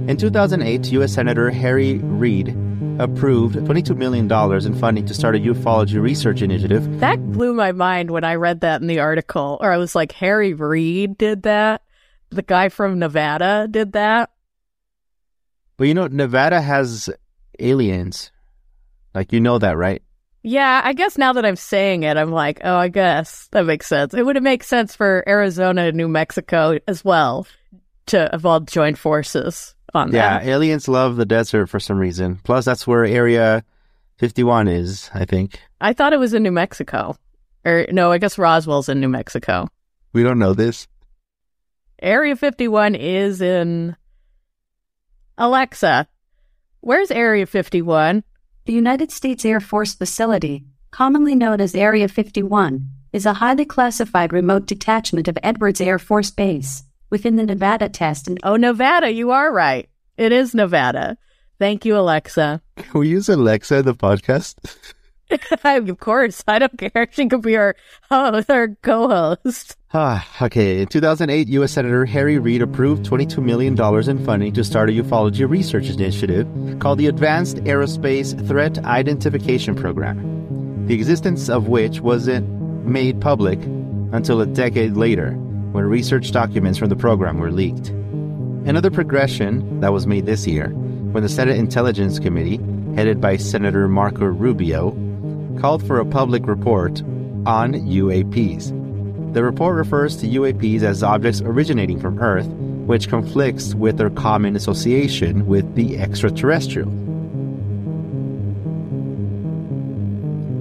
In 0.10 0.18
2008, 0.18 0.92
U.S. 0.94 1.14
Senator 1.14 1.52
Harry 1.52 2.00
Reid 2.00 2.58
approved 2.98 3.54
$22 3.56 3.96
million 3.96 4.26
in 4.66 4.74
funding 4.80 5.06
to 5.06 5.14
start 5.14 5.36
a 5.36 5.40
ufology 5.40 6.02
research 6.02 6.42
initiative 6.42 7.02
That 7.02 7.24
blew 7.34 7.54
my 7.54 7.72
mind 7.72 8.10
when 8.10 8.24
I 8.24 8.34
read 8.34 8.62
that 8.62 8.82
in 8.82 8.88
the 8.88 8.98
article. 8.98 9.60
Or 9.62 9.72
I 9.72 9.78
was 9.78 9.94
like, 9.94 10.14
Harry 10.14 10.56
Reid 10.56 11.16
did 11.20 11.44
that. 11.44 11.84
The 12.32 12.42
guy 12.42 12.70
from 12.70 13.00
Nevada 13.00 13.68
did 13.70 13.94
that. 13.94 14.30
But 15.78 15.88
you 15.88 15.94
know, 15.94 16.08
Nevada 16.08 16.62
has 16.62 17.10
aliens. 17.60 18.32
Like, 19.16 19.34
you 19.34 19.40
know 19.40 19.58
that, 19.58 19.78
right? 19.78 20.02
Yeah, 20.44 20.82
I 20.84 20.94
guess 20.94 21.18
now 21.18 21.34
that 21.34 21.46
I'm 21.46 21.56
saying 21.56 22.04
it, 22.04 22.16
I'm 22.16 22.32
like, 22.32 22.62
oh, 22.64 22.76
I 22.76 22.88
guess 22.88 23.48
that 23.52 23.66
makes 23.66 23.88
sense. 23.88 24.14
It 24.14 24.26
would 24.26 24.42
make 24.42 24.64
sense 24.64 24.96
for 24.96 25.24
Arizona 25.28 25.84
and 25.88 25.98
New 25.98 26.08
Mexico 26.08 26.80
as 26.88 27.04
well 27.04 27.46
to 28.08 28.30
have 28.32 28.46
all 28.46 28.62
joined 28.62 28.98
forces 28.98 29.76
on 29.94 30.12
Yeah, 30.12 30.40
that. 30.40 30.46
Yeah, 30.46 30.54
aliens 30.56 30.88
love 30.88 31.18
the 31.18 31.26
desert 31.26 31.68
for 31.68 31.80
some 31.80 31.98
reason. 31.98 32.40
Plus, 32.44 32.66
that's 32.66 32.88
where 32.88 33.04
Area 33.04 33.66
51 34.18 34.68
is, 34.68 35.10
I 35.14 35.26
think. 35.26 35.60
I 35.82 35.94
thought 35.94 36.14
it 36.14 36.20
was 36.20 36.34
in 36.34 36.44
New 36.44 36.52
Mexico. 36.52 37.18
Or 37.66 37.86
no, 37.92 38.12
I 38.12 38.18
guess 38.18 38.38
Roswell's 38.38 38.88
in 38.88 39.02
New 39.02 39.10
Mexico. 39.10 39.68
We 40.14 40.24
don't 40.24 40.40
know 40.40 40.54
this. 40.54 40.88
Area 42.02 42.36
51 42.36 42.96
is 42.96 43.42
in 43.42 43.96
Alexa. 45.38 46.08
Where's 46.82 47.12
Area 47.12 47.46
51? 47.46 48.24
The 48.66 48.74
United 48.74 49.12
States 49.12 49.44
Air 49.46 49.60
Force 49.60 49.94
facility, 49.94 50.66
commonly 50.92 51.36
known 51.36 51.60
as 51.60 51.76
Area 51.76 52.08
51, 52.08 52.90
is 53.12 53.26
a 53.26 53.34
highly 53.34 53.66
classified 53.66 54.32
remote 54.32 54.66
detachment 54.66 55.28
of 55.28 55.38
Edwards 55.44 55.82
Air 55.82 56.00
Force 56.00 56.32
Base 56.32 56.84
within 57.10 57.36
the 57.36 57.46
Nevada 57.46 57.90
test 57.90 58.28
and 58.28 58.40
Oh, 58.44 58.56
Nevada, 58.56 59.12
you 59.12 59.32
are 59.32 59.52
right. 59.52 59.90
It 60.18 60.32
is 60.32 60.54
Nevada. 60.54 61.18
Thank 61.58 61.84
you, 61.84 61.98
Alexa. 61.98 62.62
We 62.94 63.10
use 63.10 63.28
Alexa 63.28 63.80
in 63.80 63.86
the 63.86 63.96
podcast. 63.96 64.56
of 65.64 66.00
course, 66.00 66.44
I 66.48 66.60
don't 66.60 66.78
care. 66.78 67.08
She 67.12 67.28
could 67.28 67.42
be 67.42 67.56
our 67.56 67.76
host, 68.10 68.50
our 68.52 68.70
co-host. 68.82 69.78
Ah, 69.94 70.28
okay. 70.42 70.82
In 70.82 70.88
2008, 70.88 71.48
U.S. 71.50 71.72
Senator 71.72 72.06
Harry 72.06 72.38
Reid 72.38 72.62
approved 72.62 73.06
$22 73.06 73.44
million 73.44 73.80
in 74.10 74.26
funding 74.26 74.54
to 74.54 74.64
start 74.64 74.90
a 74.90 74.94
ufology 74.94 75.50
research 75.50 75.90
initiative 75.90 76.48
called 76.80 77.00
the 77.00 77.08
Advanced 77.08 77.58
Aerospace 77.58 78.48
Threat 78.48 78.78
Identification 78.86 79.76
Program, 79.76 80.86
the 80.86 80.94
existence 80.94 81.50
of 81.50 81.68
which 81.68 82.02
wasn't 82.02 82.48
made 82.86 83.20
public 83.20 83.60
until 84.12 84.42
a 84.42 84.46
decade 84.46 84.94
later 84.94 85.32
when 85.72 85.86
research 85.86 86.32
documents 86.32 86.78
from 86.78 86.90
the 86.90 86.96
program 86.96 87.40
were 87.40 87.52
leaked. 87.52 87.90
Another 88.68 88.92
progression 88.92 89.80
that 89.80 89.94
was 89.94 90.06
made 90.06 90.26
this 90.26 90.46
year 90.46 90.70
when 90.70 91.24
the 91.24 91.30
Senate 91.30 91.58
Intelligence 91.58 92.20
Committee, 92.20 92.60
headed 92.96 93.20
by 93.20 93.38
Senator 93.38 93.88
Marco 93.88 94.26
Rubio, 94.26 94.92
called 95.60 95.86
for 95.86 96.00
a 96.00 96.06
public 96.06 96.48
report 96.48 97.02
on 97.46 97.74
UAPs. 97.74 98.74
The 99.34 99.44
report 99.44 99.76
refers 99.76 100.16
to 100.18 100.28
UAPs 100.28 100.82
as 100.82 101.04
objects 101.04 101.42
originating 101.42 102.00
from 102.00 102.20
Earth, 102.20 102.48
which 102.48 103.10
conflicts 103.10 103.76
with 103.76 103.98
their 103.98 104.10
common 104.10 104.56
association 104.56 105.46
with 105.46 105.76
the 105.76 106.00
extraterrestrial. 106.00 106.90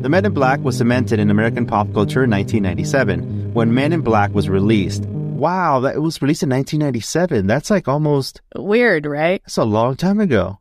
The 0.02 0.08
Men 0.08 0.26
in 0.26 0.32
Black 0.32 0.60
was 0.60 0.76
cemented 0.76 1.18
in 1.18 1.30
American 1.30 1.66
pop 1.66 1.92
culture 1.92 2.24
in 2.24 2.30
1997 2.30 3.52
when 3.52 3.74
Men 3.74 3.92
in 3.92 4.02
Black 4.02 4.32
was 4.32 4.48
released. 4.48 5.02
Wow, 5.04 5.80
that 5.80 5.96
it 5.96 6.00
was 6.00 6.20
released 6.22 6.42
in 6.42 6.50
1997. 6.50 7.46
That's 7.46 7.70
like 7.70 7.88
almost 7.88 8.40
Weird, 8.54 9.06
right? 9.06 9.42
that's 9.44 9.56
a 9.56 9.64
long 9.64 9.96
time 9.96 10.20
ago. 10.20 10.58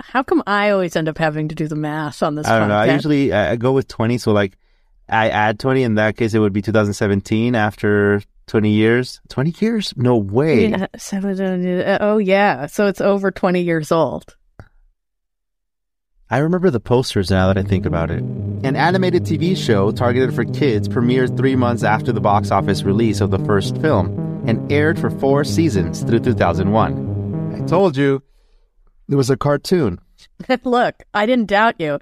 How 0.00 0.22
come 0.22 0.42
I 0.46 0.70
always 0.70 0.96
end 0.96 1.08
up 1.08 1.18
having 1.18 1.48
to 1.48 1.54
do 1.54 1.68
the 1.68 1.76
math 1.76 2.22
on 2.22 2.34
this? 2.34 2.46
I 2.46 2.58
don't 2.58 2.68
know. 2.68 2.76
I 2.76 2.92
usually 2.92 3.32
uh, 3.32 3.52
I 3.52 3.56
go 3.56 3.72
with 3.72 3.88
20, 3.88 4.18
so 4.18 4.32
like 4.32 4.56
I 5.08 5.28
add 5.28 5.58
20. 5.58 5.82
In 5.82 5.94
that 5.96 6.16
case, 6.16 6.34
it 6.34 6.38
would 6.38 6.52
be 6.52 6.62
2017 6.62 7.54
after 7.54 8.22
20 8.46 8.70
years. 8.70 9.20
20 9.28 9.54
years? 9.58 9.94
No 9.96 10.16
way. 10.16 10.68
Yeah, 10.68 10.86
seven, 10.96 11.80
uh, 11.80 11.98
oh 12.00 12.18
yeah, 12.18 12.66
so 12.66 12.86
it's 12.86 13.00
over 13.00 13.30
twenty 13.30 13.62
years 13.62 13.92
old. 13.92 14.36
I 16.30 16.38
remember 16.38 16.68
the 16.68 16.80
posters 16.80 17.30
now 17.30 17.46
that 17.46 17.56
I 17.56 17.62
think 17.62 17.86
about 17.86 18.10
it. 18.10 18.20
An 18.20 18.76
animated 18.76 19.24
TV 19.24 19.56
show 19.56 19.90
targeted 19.90 20.34
for 20.34 20.44
kids 20.44 20.86
premiered 20.86 21.38
three 21.38 21.56
months 21.56 21.82
after 21.84 22.12
the 22.12 22.20
box 22.20 22.50
office 22.50 22.82
release 22.82 23.22
of 23.22 23.30
the 23.30 23.38
first 23.40 23.78
film 23.78 24.44
and 24.46 24.70
aired 24.70 24.98
for 24.98 25.08
four 25.08 25.42
seasons 25.42 26.02
through 26.02 26.20
2001. 26.20 27.54
I 27.54 27.66
told 27.66 27.96
you, 27.96 28.22
it 29.08 29.14
was 29.14 29.30
a 29.30 29.36
cartoon. 29.36 30.00
Look, 30.64 31.02
I 31.14 31.24
didn't 31.24 31.46
doubt 31.46 31.76
you. 31.78 31.98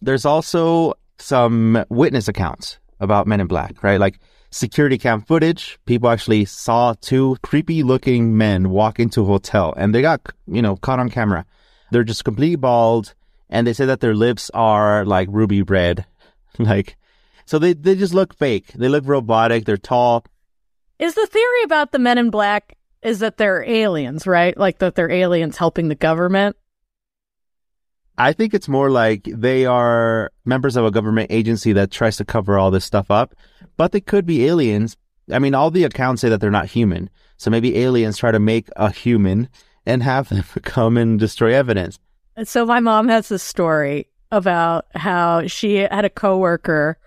There's 0.00 0.24
also 0.24 0.94
some 1.18 1.84
witness 1.88 2.28
accounts 2.28 2.78
about 3.00 3.26
Men 3.26 3.40
in 3.40 3.48
Black, 3.48 3.82
right? 3.82 3.98
Like 3.98 4.20
security 4.50 4.98
cam 4.98 5.22
footage. 5.22 5.78
People 5.86 6.08
actually 6.08 6.44
saw 6.44 6.94
two 7.00 7.36
creepy 7.42 7.82
looking 7.82 8.36
men 8.36 8.70
walk 8.70 9.00
into 9.00 9.22
a 9.22 9.26
hotel 9.26 9.74
and 9.76 9.94
they 9.94 10.02
got, 10.02 10.20
you 10.46 10.62
know, 10.62 10.76
caught 10.76 11.00
on 11.00 11.10
camera. 11.10 11.44
They're 11.90 12.04
just 12.04 12.24
completely 12.24 12.56
bald 12.56 13.14
and 13.50 13.66
they 13.66 13.72
say 13.72 13.86
that 13.86 14.00
their 14.00 14.14
lips 14.14 14.50
are 14.54 15.04
like 15.04 15.28
ruby 15.32 15.62
red. 15.62 16.06
like, 16.58 16.96
so 17.44 17.58
they, 17.58 17.72
they 17.72 17.96
just 17.96 18.14
look 18.14 18.34
fake. 18.34 18.72
They 18.74 18.88
look 18.88 19.04
robotic. 19.06 19.64
They're 19.64 19.76
tall. 19.76 20.24
Is 20.98 21.14
the 21.14 21.26
theory 21.26 21.62
about 21.64 21.92
the 21.92 21.98
men 21.98 22.18
in 22.18 22.30
black 22.30 22.76
is 23.06 23.20
that 23.20 23.36
they're 23.36 23.62
aliens, 23.62 24.26
right? 24.26 24.58
Like 24.58 24.78
that 24.78 24.96
they're 24.96 25.10
aliens 25.10 25.56
helping 25.56 25.86
the 25.86 25.94
government? 25.94 26.56
I 28.18 28.32
think 28.32 28.52
it's 28.52 28.66
more 28.66 28.90
like 28.90 29.28
they 29.32 29.64
are 29.64 30.32
members 30.44 30.74
of 30.74 30.84
a 30.84 30.90
government 30.90 31.30
agency 31.30 31.72
that 31.74 31.92
tries 31.92 32.16
to 32.16 32.24
cover 32.24 32.58
all 32.58 32.72
this 32.72 32.84
stuff 32.84 33.08
up, 33.08 33.36
but 33.76 33.92
they 33.92 34.00
could 34.00 34.26
be 34.26 34.46
aliens. 34.46 34.96
I 35.30 35.38
mean, 35.38 35.54
all 35.54 35.70
the 35.70 35.84
accounts 35.84 36.22
say 36.22 36.28
that 36.30 36.40
they're 36.40 36.50
not 36.50 36.66
human. 36.66 37.08
So 37.36 37.48
maybe 37.48 37.78
aliens 37.78 38.18
try 38.18 38.32
to 38.32 38.40
make 38.40 38.68
a 38.74 38.90
human 38.90 39.50
and 39.84 40.02
have 40.02 40.28
them 40.28 40.44
come 40.62 40.96
and 40.96 41.16
destroy 41.16 41.54
evidence. 41.54 42.00
So 42.42 42.66
my 42.66 42.80
mom 42.80 43.06
has 43.08 43.28
this 43.28 43.42
story 43.42 44.08
about 44.32 44.86
how 44.96 45.46
she 45.46 45.76
had 45.76 46.04
a 46.04 46.10
coworker, 46.10 46.98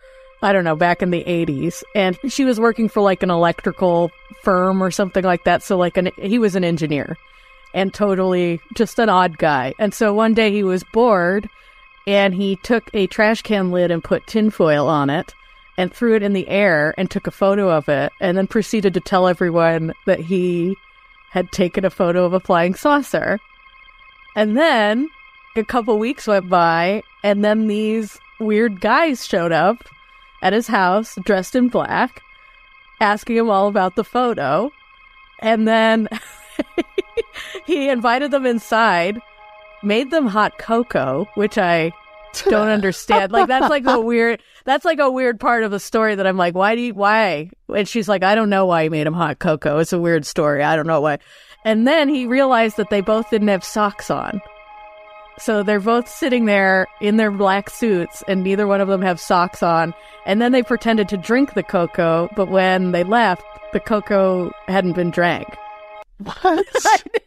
I 0.41 0.53
don't 0.53 0.63
know, 0.63 0.75
back 0.75 1.01
in 1.01 1.12
the 1.12 1.24
80s, 1.24 1.84
and 1.96 2.17
she 2.29 2.46
was 2.46 2.60
working 2.60 2.88
for 2.88 3.01
like 3.01 3.24
an 3.24 3.29
electrical 3.29 4.12
firm 4.41 4.81
or 4.81 4.89
something 4.91 5.24
like 5.24 5.43
that. 5.43 5.63
So 5.63 5.77
like 5.77 5.98
an 5.98 6.12
he 6.17 6.39
was 6.39 6.55
an 6.55 6.63
engineer 6.63 7.17
and 7.74 7.93
totally 7.93 8.62
just 8.74 9.00
an 9.00 9.10
odd 9.10 9.38
guy. 9.38 9.74
And 9.79 9.93
so 9.93 10.13
one 10.13 10.34
day 10.34 10.51
he 10.51 10.63
was 10.63 10.84
bored 10.84 11.50
and 12.08 12.34
he 12.34 12.55
took 12.58 12.89
a 12.93 13.08
trash 13.08 13.41
can 13.41 13.72
lid 13.72 13.91
and 13.91 14.03
put 14.03 14.27
tinfoil 14.27 14.88
on 14.88 15.10
it 15.10 15.34
and 15.77 15.93
threw 15.93 16.15
it 16.15 16.24
in 16.24 16.34
the 16.34 16.48
air 16.48 16.93
and 16.98 17.10
took 17.12 17.27
a 17.27 17.31
photo 17.31 17.69
of 17.69 17.88
it 17.88 18.12
and 18.19 18.38
then 18.38 18.48
proceeded 18.48 18.93
to 18.93 19.00
tell 19.00 19.27
everyone 19.27 19.93
that 20.05 20.19
he 20.19 20.75
had 21.31 21.51
taken 21.51 21.86
a 21.86 21.89
photo 21.89 22.25
of 22.25 22.34
a 22.34 22.39
flying 22.39 22.74
saucer. 22.74 23.39
And 24.36 24.58
then 24.58 25.10
a 25.55 25.63
couple 25.63 26.00
weeks 26.00 26.27
went 26.27 26.50
by 26.50 27.03
and 27.24 27.43
then 27.43 27.67
these 27.67 28.19
weird 28.39 28.81
guys 28.81 29.27
showed 29.27 29.51
up 29.51 29.77
at 30.41 30.53
his 30.53 30.67
house 30.67 31.17
dressed 31.24 31.55
in 31.55 31.69
black 31.69 32.22
asking 33.01 33.38
him 33.38 33.50
all 33.50 33.67
about 33.67 33.96
the 33.96 34.03
photo. 34.03 34.72
And 35.41 35.67
then 35.67 36.08
he 37.65 37.89
invited 37.89 38.31
them 38.31 38.46
inside, 38.46 39.19
made 39.84 40.12
them 40.12 40.27
hot 40.27 40.58
cocoa, 40.58 41.27
which 41.36 41.58
I 41.58 41.91
don't 42.46 42.67
understand. 42.67 43.31
Like 43.31 43.48
that's 43.48 43.69
like 43.69 43.86
a 43.86 44.00
weird 44.01 44.41
that's 44.65 44.86
like 44.86 45.00
a 45.00 45.10
weird 45.10 45.39
part 45.39 45.63
of 45.63 45.72
the 45.72 45.79
story 45.79 46.15
that 46.15 46.27
I'm 46.27 46.38
like, 46.38 46.55
why 46.55 46.75
do 46.75 46.81
you 46.81 46.93
why? 46.93 47.50
And 47.74 47.88
she's 47.88 48.10
like, 48.10 48.24
I 48.24 48.36
don't 48.36 48.50
know 48.50 48.65
why 48.65 48.84
he 48.84 48.89
made 48.89 49.08
him 49.08 49.13
hot 49.13 49.39
cocoa. 49.39 49.79
It's 49.79 49.93
a 49.93 50.00
weird 50.00 50.25
story. 50.25 50.63
I 50.63 50.75
don't 50.75 50.88
know 50.88 51.01
why. 51.01 51.19
And 51.65 51.88
then 51.88 52.10
he 52.10 52.25
realized 52.25 52.77
that 52.77 52.89
they 52.89 53.01
both 53.01 53.29
didn't 53.29 53.50
have 53.50 53.63
socks 53.63 54.10
on. 54.10 54.41
So 55.39 55.63
they're 55.63 55.79
both 55.79 56.08
sitting 56.08 56.46
there 56.46 56.88
in 57.01 57.17
their 57.17 57.31
black 57.31 57.69
suits 57.69 58.24
and 58.27 58.43
neither 58.43 58.67
one 58.67 58.81
of 58.81 58.88
them 58.88 59.01
have 59.01 59.19
socks 59.19 59.63
on. 59.63 59.93
And 60.25 60.41
then 60.41 60.51
they 60.51 60.63
pretended 60.63 61.10
to 61.10 61.17
drink 61.17 61.53
the 61.53 61.63
cocoa, 61.63 62.29
but 62.36 62.50
when 62.50 62.91
they 62.91 63.03
left, 63.03 63.43
the 63.74 63.79
cocoa 63.79 64.51
hadn't 64.67 64.93
been 64.93 65.12
drank. 65.12 65.48
What? 66.17 66.43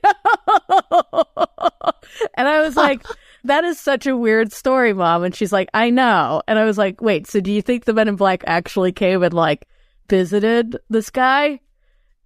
and 2.34 2.48
I 2.48 2.60
was 2.60 2.76
like, 2.76 3.04
that 3.44 3.64
is 3.64 3.78
such 3.78 4.06
a 4.06 4.16
weird 4.16 4.52
story, 4.52 4.92
mom. 4.92 5.24
And 5.24 5.34
she's 5.34 5.52
like, 5.52 5.68
I 5.74 5.90
know. 5.90 6.42
And 6.46 6.58
I 6.58 6.64
was 6.64 6.78
like, 6.78 7.00
wait, 7.00 7.26
so 7.26 7.40
do 7.40 7.50
you 7.50 7.62
think 7.62 7.84
the 7.84 7.94
men 7.94 8.08
in 8.08 8.16
black 8.16 8.42
actually 8.46 8.92
came 8.92 9.22
and 9.22 9.34
like 9.34 9.66
visited 10.08 10.76
this 10.90 11.10
guy? 11.10 11.60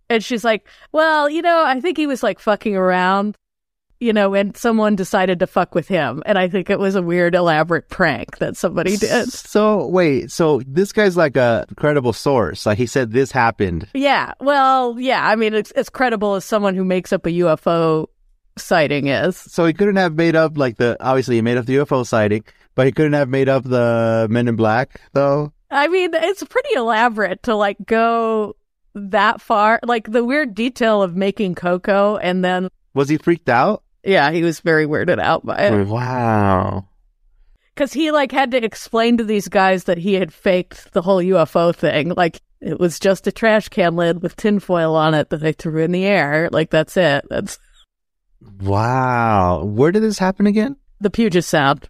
And 0.09 0.23
she's 0.23 0.45
like, 0.45 0.67
well, 0.93 1.29
you 1.29 1.43
know, 1.43 1.65
I 1.65 1.81
think 1.81 1.97
he 1.97 2.07
was 2.07 2.23
like 2.23 2.39
fucking 2.39 2.77
around, 2.77 3.37
you 4.01 4.13
know, 4.13 4.35
and 4.35 4.57
someone 4.57 4.97
decided 4.97 5.39
to 5.41 5.47
fuck 5.47 5.75
with 5.75 5.89
him. 5.89 6.23
And 6.27 6.39
I 6.39 6.49
think 6.49 6.69
it 6.71 6.79
was 6.79 6.95
a 6.95 7.03
weird, 7.03 7.35
elaborate 7.35 7.89
prank 7.89 8.39
that 8.39 8.57
somebody 8.57 8.97
did. 8.97 9.33
So 9.33 9.87
wait, 9.87 10.31
so 10.31 10.61
this 10.67 10.93
guy's 10.93 11.17
like 11.17 11.37
a 11.37 11.67
credible 11.77 12.13
source. 12.13 12.67
Like 12.67 12.79
he 12.79 12.87
said 12.87 13.13
this 13.13 13.33
happened. 13.33 13.89
Yeah. 13.95 14.35
Well, 14.41 14.99
yeah. 14.99 15.27
I 15.27 15.37
mean, 15.37 15.55
it's 15.55 15.71
as 15.73 15.89
credible 15.89 16.35
as 16.35 16.45
someone 16.45 16.75
who 16.75 16.85
makes 16.85 17.13
up 17.13 17.27
a 17.27 17.31
UFO 17.31 18.07
sighting 18.59 19.07
is. 19.07 19.37
So 19.37 19.67
he 19.67 19.73
couldn't 19.73 19.97
have 19.97 20.15
made 20.15 20.37
up 20.37 20.59
like 20.59 20.77
the 20.77 20.97
obviously 21.01 21.37
he 21.37 21.43
made 21.43 21.57
up 21.57 21.67
the 21.67 21.77
UFO 21.77 22.07
sighting, 22.07 22.45
but 22.75 22.87
he 22.87 22.93
couldn't 22.93 23.15
have 23.15 23.29
made 23.29 23.49
up 23.49 23.65
the 23.65 24.27
Men 24.31 24.49
in 24.49 24.57
Black 24.57 25.01
though. 25.13 25.53
I 25.71 25.89
mean, 25.89 26.11
it's 26.15 26.45
pretty 26.45 26.75
elaborate 26.75 27.43
to 27.45 27.55
like 27.55 27.77
go 27.85 28.57
that 28.95 29.41
far. 29.41 29.81
Like 29.83 30.11
the 30.11 30.25
weird 30.25 30.55
detail 30.55 31.03
of 31.03 31.17
making 31.17 31.55
cocoa 31.55 32.17
and 32.17 32.45
then, 32.45 32.69
Was 32.95 33.09
he 33.09 33.17
freaked 33.19 33.49
out? 33.49 33.83
Yeah, 34.07 34.31
he 34.31 34.43
was 34.43 34.61
very 34.61 34.87
weirded 34.87 35.21
out 35.21 35.45
by 35.45 35.59
it. 35.59 35.87
Wow. 35.87 36.89
Because 37.75 37.93
he 37.93 38.11
like 38.11 38.33
had 38.33 38.53
to 38.53 38.65
explain 38.65 39.19
to 39.19 39.25
these 39.25 39.49
guys 39.49 39.85
that 39.85 39.99
he 39.99 40.15
had 40.15 40.33
faked 40.33 40.93
the 40.93 41.03
whole 41.03 41.19
UFO 41.19 41.75
thing. 41.75 42.11
Like 42.17 42.41
it 42.61 42.81
was 42.81 42.99
just 42.99 43.27
a 43.27 43.33
trash 43.33 43.69
can 43.69 43.97
lid 43.97 44.23
with 44.23 44.37
tinfoil 44.37 44.95
on 44.97 45.13
it 45.15 45.29
that 45.31 45.39
they 45.39 45.53
threw 45.53 45.83
in 45.83 45.93
the 45.93 46.07
air. 46.07 46.49
Like 46.51 46.71
that's 46.71 46.97
it. 46.97 47.27
That's 47.29 47.59
Wow. 48.61 49.65
Where 49.65 49.93
did 49.93 50.03
this 50.03 50.19
happen 50.19 50.47
again? 50.47 50.77
the 51.01 51.11
Puget 51.11 51.45
Sound. 51.45 51.89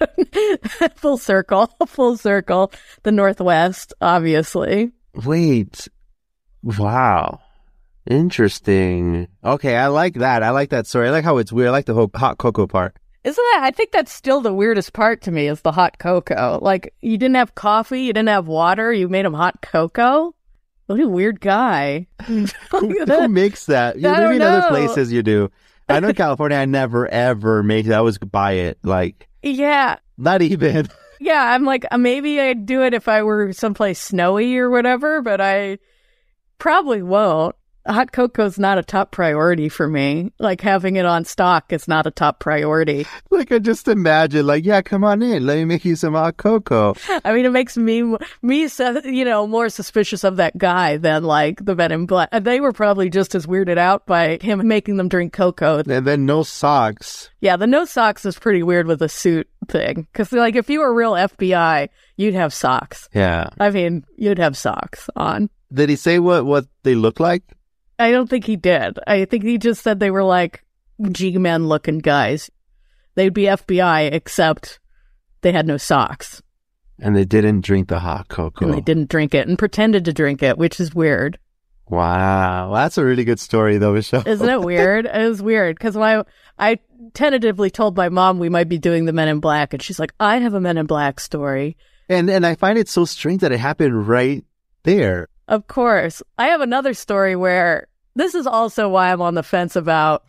full 0.96 1.18
circle, 1.18 1.66
full 1.86 2.16
circle. 2.16 2.72
The 3.02 3.12
Northwest, 3.12 3.92
obviously. 4.00 4.92
Wait. 5.24 5.88
Wow. 6.62 7.40
Interesting. 8.06 9.28
Okay, 9.42 9.76
I 9.76 9.86
like 9.86 10.14
that. 10.14 10.42
I 10.42 10.50
like 10.50 10.70
that 10.70 10.86
story. 10.86 11.08
I 11.08 11.10
like 11.10 11.24
how 11.24 11.38
it's 11.38 11.52
weird. 11.52 11.68
I 11.68 11.72
like 11.72 11.86
the 11.86 11.94
whole 11.94 12.10
hot 12.14 12.38
cocoa 12.38 12.66
part. 12.66 12.96
Isn't 13.24 13.44
that? 13.52 13.60
I 13.62 13.70
think 13.70 13.90
that's 13.90 14.12
still 14.12 14.42
the 14.42 14.52
weirdest 14.52 14.92
part 14.92 15.22
to 15.22 15.30
me 15.30 15.48
is 15.48 15.62
the 15.62 15.72
hot 15.72 15.98
cocoa. 15.98 16.58
Like 16.60 16.92
you 17.00 17.16
didn't 17.16 17.36
have 17.36 17.54
coffee, 17.54 18.02
you 18.02 18.12
didn't 18.12 18.28
have 18.28 18.46
water, 18.46 18.92
you 18.92 19.08
made 19.08 19.24
him 19.24 19.32
hot 19.32 19.62
cocoa. 19.62 20.34
What 20.86 21.00
a 21.00 21.08
weird 21.08 21.40
guy. 21.40 22.06
Who, 22.26 22.46
who 22.70 23.28
makes 23.28 23.66
that? 23.66 23.96
You 23.96 24.02
don't 24.02 24.34
in 24.34 24.42
other 24.42 24.68
places 24.68 25.10
you 25.10 25.22
do. 25.22 25.50
I 25.88 26.00
know 26.00 26.08
in 26.08 26.14
California 26.14 26.58
I 26.58 26.66
never 26.66 27.08
ever 27.08 27.62
make 27.62 27.86
that. 27.86 27.94
I 27.94 27.98
always 27.98 28.18
buy 28.18 28.52
it. 28.52 28.78
Like 28.82 29.26
yeah, 29.42 29.96
not 30.18 30.42
even. 30.42 30.88
yeah. 31.20 31.42
I'm 31.54 31.64
like 31.64 31.86
uh, 31.90 31.96
maybe 31.96 32.38
I'd 32.38 32.66
do 32.66 32.82
it 32.82 32.92
if 32.92 33.08
I 33.08 33.22
were 33.22 33.54
someplace 33.54 33.98
snowy 33.98 34.58
or 34.58 34.68
whatever, 34.68 35.22
but 35.22 35.40
I 35.40 35.78
probably 36.58 37.02
won't. 37.02 37.56
Hot 37.86 38.12
cocoa 38.12 38.46
is 38.46 38.58
not 38.58 38.78
a 38.78 38.82
top 38.82 39.10
priority 39.10 39.68
for 39.68 39.86
me. 39.86 40.32
Like 40.38 40.60
having 40.60 40.96
it 40.96 41.04
on 41.04 41.24
stock 41.24 41.72
is 41.72 41.86
not 41.86 42.06
a 42.06 42.10
top 42.10 42.40
priority. 42.40 43.06
Like 43.30 43.52
I 43.52 43.58
just 43.58 43.88
imagine, 43.88 44.46
like, 44.46 44.64
yeah, 44.64 44.80
come 44.80 45.04
on 45.04 45.22
in, 45.22 45.44
let 45.44 45.56
me 45.56 45.64
make 45.64 45.84
you 45.84 45.96
some 45.96 46.14
hot 46.14 46.36
cocoa. 46.36 46.94
I 47.24 47.32
mean, 47.34 47.44
it 47.44 47.50
makes 47.50 47.76
me, 47.76 48.02
me, 48.42 48.68
you 49.04 49.24
know, 49.24 49.46
more 49.46 49.68
suspicious 49.68 50.24
of 50.24 50.36
that 50.36 50.56
guy 50.56 50.96
than 50.96 51.24
like 51.24 51.64
the 51.64 51.74
Men 51.74 51.92
in 51.92 52.06
Black. 52.06 52.28
Uh, 52.32 52.40
they 52.40 52.60
were 52.60 52.72
probably 52.72 53.10
just 53.10 53.34
as 53.34 53.46
weirded 53.46 53.76
out 53.76 54.06
by 54.06 54.38
him 54.40 54.66
making 54.66 54.96
them 54.96 55.08
drink 55.08 55.32
cocoa. 55.32 55.78
And 55.78 56.06
then 56.06 56.26
no 56.26 56.42
socks. 56.42 57.30
Yeah, 57.40 57.56
the 57.56 57.66
no 57.66 57.84
socks 57.84 58.24
is 58.24 58.38
pretty 58.38 58.62
weird 58.62 58.86
with 58.86 59.00
the 59.00 59.08
suit 59.08 59.48
thing. 59.68 60.06
Because, 60.12 60.32
like, 60.32 60.56
if 60.56 60.70
you 60.70 60.80
were 60.80 60.94
real 60.94 61.12
FBI, 61.12 61.88
you'd 62.16 62.34
have 62.34 62.54
socks. 62.54 63.08
Yeah. 63.12 63.50
I 63.58 63.70
mean, 63.70 64.04
you'd 64.16 64.38
have 64.38 64.56
socks 64.56 65.10
on. 65.16 65.50
Did 65.72 65.90
he 65.90 65.96
say 65.96 66.18
what 66.18 66.46
what 66.46 66.66
they 66.84 66.94
look 66.94 67.18
like? 67.20 67.42
I 67.98 68.10
don't 68.10 68.28
think 68.28 68.44
he 68.44 68.56
did. 68.56 68.98
I 69.06 69.24
think 69.24 69.44
he 69.44 69.58
just 69.58 69.82
said 69.82 70.00
they 70.00 70.10
were 70.10 70.24
like 70.24 70.64
G 71.10 71.36
Men 71.38 71.68
looking 71.68 71.98
guys. 71.98 72.50
They'd 73.14 73.34
be 73.34 73.42
FBI, 73.44 74.12
except 74.12 74.80
they 75.42 75.52
had 75.52 75.66
no 75.66 75.76
socks. 75.76 76.42
And 77.00 77.14
they 77.14 77.24
didn't 77.24 77.60
drink 77.62 77.88
the 77.88 78.00
hot 78.00 78.28
cocoa. 78.28 78.66
And 78.66 78.74
they 78.74 78.80
didn't 78.80 79.08
drink 79.10 79.34
it 79.34 79.46
and 79.48 79.58
pretended 79.58 80.04
to 80.06 80.12
drink 80.12 80.42
it, 80.42 80.58
which 80.58 80.80
is 80.80 80.94
weird. 80.94 81.38
Wow, 81.88 82.72
that's 82.72 82.96
a 82.98 83.04
really 83.04 83.24
good 83.24 83.38
story, 83.40 83.76
though, 83.78 83.92
Michelle. 83.92 84.26
Isn't 84.26 84.48
it 84.48 84.60
weird? 84.64 85.06
it 85.06 85.28
was 85.28 85.42
weird 85.42 85.76
because 85.76 85.96
my 85.96 86.24
I 86.58 86.78
tentatively 87.12 87.70
told 87.70 87.96
my 87.96 88.08
mom 88.08 88.38
we 88.38 88.48
might 88.48 88.68
be 88.68 88.78
doing 88.78 89.04
the 89.04 89.12
Men 89.12 89.28
in 89.28 89.40
Black, 89.40 89.74
and 89.74 89.82
she's 89.82 89.98
like, 89.98 90.14
"I 90.18 90.38
have 90.38 90.54
a 90.54 90.60
Men 90.60 90.78
in 90.78 90.86
Black 90.86 91.20
story." 91.20 91.76
And 92.08 92.30
and 92.30 92.46
I 92.46 92.54
find 92.54 92.78
it 92.78 92.88
so 92.88 93.04
strange 93.04 93.42
that 93.42 93.52
it 93.52 93.60
happened 93.60 94.08
right 94.08 94.44
there. 94.84 95.28
Of 95.48 95.66
course, 95.66 96.22
I 96.38 96.46
have 96.48 96.60
another 96.60 96.94
story 96.94 97.36
where 97.36 97.88
this 98.14 98.34
is 98.34 98.46
also 98.46 98.88
why 98.88 99.12
I'm 99.12 99.20
on 99.20 99.34
the 99.34 99.42
fence 99.42 99.76
about 99.76 100.24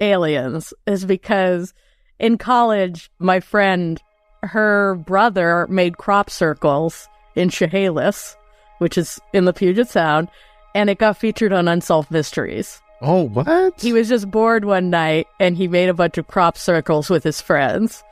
aliens, 0.00 0.72
is 0.86 1.04
because 1.04 1.74
in 2.18 2.38
college, 2.38 3.10
my 3.18 3.40
friend, 3.40 4.00
her 4.42 4.94
brother 4.94 5.66
made 5.68 5.98
crop 5.98 6.30
circles 6.30 7.08
in 7.34 7.48
Chehalis, 7.48 8.36
which 8.78 8.96
is 8.96 9.18
in 9.32 9.44
the 9.44 9.52
Puget 9.52 9.88
Sound, 9.88 10.28
and 10.74 10.88
it 10.88 10.98
got 10.98 11.16
featured 11.16 11.52
on 11.52 11.66
Unsolved 11.66 12.10
Mysteries. 12.10 12.80
Oh, 13.00 13.22
what? 13.28 13.80
He 13.80 13.92
was 13.92 14.08
just 14.08 14.30
bored 14.30 14.64
one 14.64 14.90
night 14.90 15.26
and 15.38 15.56
he 15.56 15.68
made 15.68 15.88
a 15.88 15.94
bunch 15.94 16.18
of 16.18 16.26
crop 16.26 16.58
circles 16.58 17.08
with 17.08 17.22
his 17.22 17.40
friends. 17.40 18.02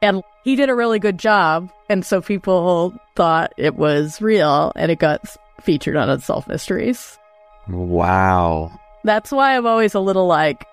And 0.00 0.22
he 0.44 0.54
did 0.54 0.70
a 0.70 0.76
really 0.76 1.00
good 1.00 1.18
job. 1.18 1.70
And 1.88 2.04
so 2.06 2.20
people 2.20 2.94
thought 3.16 3.52
it 3.56 3.74
was 3.74 4.20
real 4.20 4.72
and 4.76 4.92
it 4.92 5.00
got 5.00 5.36
featured 5.60 5.96
on 5.96 6.08
Unsolved 6.08 6.48
Mysteries. 6.48 7.18
Wow. 7.68 8.70
That's 9.04 9.30
why 9.30 9.56
I'm 9.56 9.66
always 9.66 9.94
a 9.94 10.00
little 10.00 10.26
like, 10.26 10.64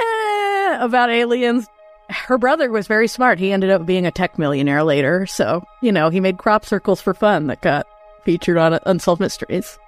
eh, 0.00 0.76
about 0.80 1.10
aliens. 1.10 1.66
Her 2.10 2.36
brother 2.38 2.70
was 2.70 2.86
very 2.86 3.08
smart. 3.08 3.38
He 3.38 3.52
ended 3.52 3.70
up 3.70 3.86
being 3.86 4.06
a 4.06 4.10
tech 4.10 4.38
millionaire 4.38 4.84
later. 4.84 5.26
So, 5.26 5.62
you 5.80 5.92
know, 5.92 6.10
he 6.10 6.20
made 6.20 6.38
crop 6.38 6.64
circles 6.64 7.00
for 7.00 7.14
fun 7.14 7.46
that 7.46 7.62
got 7.62 7.86
featured 8.24 8.58
on 8.58 8.78
Unsolved 8.86 9.20
Mysteries. 9.20 9.78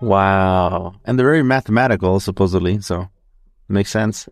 Wow. 0.00 0.94
And 1.04 1.18
they're 1.18 1.26
very 1.26 1.42
mathematical, 1.42 2.20
supposedly. 2.20 2.80
So 2.80 3.08
makes 3.68 3.90
sense. 3.90 4.28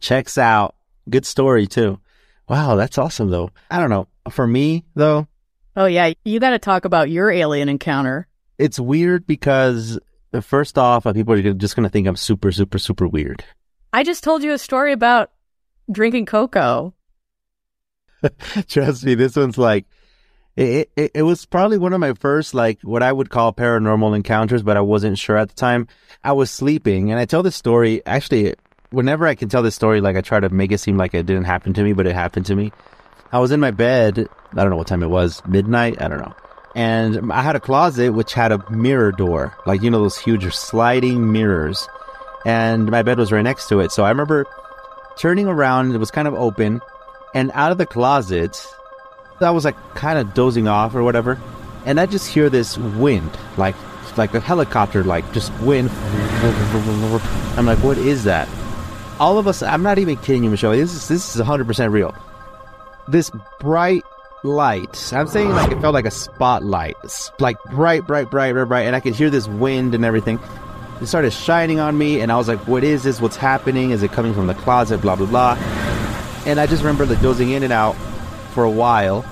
Checks 0.00 0.38
out. 0.38 0.74
Good 1.08 1.26
story, 1.26 1.66
too. 1.66 1.98
Wow, 2.48 2.76
that's 2.76 2.98
awesome, 2.98 3.30
though. 3.30 3.50
I 3.70 3.78
don't 3.78 3.90
know. 3.90 4.08
For 4.30 4.46
me, 4.46 4.84
though, 4.94 5.26
Oh, 5.76 5.86
yeah. 5.86 6.12
You 6.24 6.38
got 6.38 6.50
to 6.50 6.58
talk 6.60 6.84
about 6.84 7.10
your 7.10 7.30
alien 7.30 7.68
encounter. 7.68 8.28
It's 8.58 8.78
weird 8.78 9.26
because, 9.26 9.98
uh, 10.32 10.40
first 10.40 10.78
off, 10.78 11.04
people 11.04 11.34
are 11.34 11.52
just 11.54 11.76
going 11.76 11.84
to 11.84 11.90
think 11.90 12.06
I'm 12.06 12.16
super, 12.16 12.52
super, 12.52 12.78
super 12.78 13.06
weird. 13.06 13.44
I 13.92 14.02
just 14.02 14.24
told 14.24 14.42
you 14.42 14.52
a 14.52 14.58
story 14.58 14.92
about 14.92 15.30
drinking 15.90 16.26
cocoa. 16.26 16.94
Trust 18.68 19.04
me, 19.04 19.14
this 19.14 19.36
one's 19.36 19.58
like, 19.58 19.86
it, 20.56 20.90
it, 20.96 21.10
it 21.14 21.22
was 21.22 21.46
probably 21.46 21.78
one 21.78 21.92
of 21.92 22.00
my 22.00 22.12
first, 22.14 22.54
like, 22.54 22.80
what 22.82 23.02
I 23.02 23.12
would 23.12 23.30
call 23.30 23.52
paranormal 23.52 24.14
encounters, 24.14 24.62
but 24.62 24.76
I 24.76 24.80
wasn't 24.80 25.18
sure 25.18 25.36
at 25.36 25.48
the 25.48 25.54
time. 25.54 25.88
I 26.22 26.32
was 26.32 26.50
sleeping, 26.50 27.10
and 27.10 27.18
I 27.18 27.24
tell 27.24 27.42
this 27.42 27.56
story, 27.56 28.04
actually, 28.06 28.54
whenever 28.90 29.26
I 29.26 29.34
can 29.34 29.48
tell 29.48 29.62
this 29.62 29.74
story, 29.74 30.00
like, 30.00 30.16
I 30.16 30.20
try 30.20 30.40
to 30.40 30.48
make 30.48 30.70
it 30.70 30.78
seem 30.78 30.96
like 30.96 31.12
it 31.12 31.26
didn't 31.26 31.44
happen 31.44 31.72
to 31.74 31.82
me, 31.82 31.92
but 31.92 32.06
it 32.06 32.14
happened 32.14 32.46
to 32.46 32.56
me. 32.56 32.72
I 33.32 33.40
was 33.40 33.50
in 33.50 33.58
my 33.58 33.72
bed, 33.72 34.28
I 34.52 34.56
don't 34.56 34.70
know 34.70 34.76
what 34.76 34.86
time 34.86 35.02
it 35.02 35.10
was, 35.10 35.42
midnight, 35.46 36.00
I 36.00 36.06
don't 36.06 36.20
know. 36.20 36.34
And 36.74 37.32
I 37.32 37.42
had 37.42 37.54
a 37.54 37.60
closet 37.60 38.12
which 38.14 38.34
had 38.34 38.50
a 38.50 38.70
mirror 38.70 39.12
door, 39.12 39.56
like, 39.64 39.82
you 39.82 39.90
know, 39.90 40.00
those 40.00 40.18
huge 40.18 40.52
sliding 40.54 41.30
mirrors. 41.30 41.88
And 42.44 42.90
my 42.90 43.02
bed 43.02 43.18
was 43.18 43.30
right 43.30 43.42
next 43.42 43.68
to 43.68 43.80
it. 43.80 43.92
So 43.92 44.04
I 44.04 44.08
remember 44.08 44.44
turning 45.16 45.46
around, 45.46 45.94
it 45.94 45.98
was 45.98 46.10
kind 46.10 46.26
of 46.26 46.34
open, 46.34 46.80
and 47.34 47.50
out 47.54 47.72
of 47.72 47.78
the 47.78 47.86
closet, 47.86 48.66
I 49.40 49.50
was 49.50 49.64
like 49.64 49.76
kind 49.94 50.18
of 50.18 50.34
dozing 50.34 50.68
off 50.68 50.94
or 50.94 51.02
whatever, 51.02 51.40
and 51.84 52.00
I 52.00 52.06
just 52.06 52.28
hear 52.28 52.48
this 52.48 52.78
wind, 52.78 53.30
like 53.56 53.74
like 54.16 54.32
a 54.34 54.40
helicopter, 54.40 55.02
like 55.02 55.30
just 55.32 55.52
wind. 55.60 55.90
I'm 57.56 57.66
like, 57.66 57.78
what 57.78 57.98
is 57.98 58.24
that? 58.24 58.48
All 59.18 59.38
of 59.38 59.48
us, 59.48 59.62
I'm 59.62 59.82
not 59.82 59.98
even 59.98 60.16
kidding 60.16 60.44
you, 60.44 60.50
Michelle. 60.50 60.72
This 60.72 60.94
is 60.94 61.08
this 61.08 61.30
is 61.30 61.36
100 61.38 61.66
percent 61.66 61.92
real. 61.92 62.14
This 63.08 63.30
bright 63.60 64.04
light. 64.44 65.12
I'm 65.12 65.26
saying 65.26 65.50
like 65.50 65.72
it 65.72 65.80
felt 65.80 65.94
like 65.94 66.04
a 66.04 66.10
spotlight, 66.10 66.96
like 67.40 67.56
bright, 67.64 68.06
bright, 68.06 68.30
bright, 68.30 68.52
bright, 68.52 68.64
bright, 68.66 68.82
and 68.82 68.94
I 68.94 69.00
could 69.00 69.14
hear 69.14 69.30
this 69.30 69.48
wind 69.48 69.94
and 69.94 70.04
everything. 70.04 70.38
It 71.00 71.06
started 71.06 71.32
shining 71.32 71.80
on 71.80 71.98
me, 71.98 72.20
and 72.20 72.30
I 72.30 72.36
was 72.36 72.46
like, 72.46 72.60
"What 72.68 72.84
is 72.84 73.02
this? 73.02 73.20
What's 73.20 73.36
happening? 73.36 73.90
Is 73.90 74.02
it 74.02 74.12
coming 74.12 74.32
from 74.32 74.46
the 74.46 74.54
closet?" 74.54 75.00
Blah 75.00 75.16
blah 75.16 75.26
blah. 75.26 75.56
And 76.46 76.60
I 76.60 76.66
just 76.66 76.82
remember 76.82 77.06
like 77.06 77.20
dozing 77.20 77.50
in 77.50 77.62
and 77.62 77.72
out 77.72 77.96
for 78.52 78.64
a 78.64 78.70
while. 78.70 79.24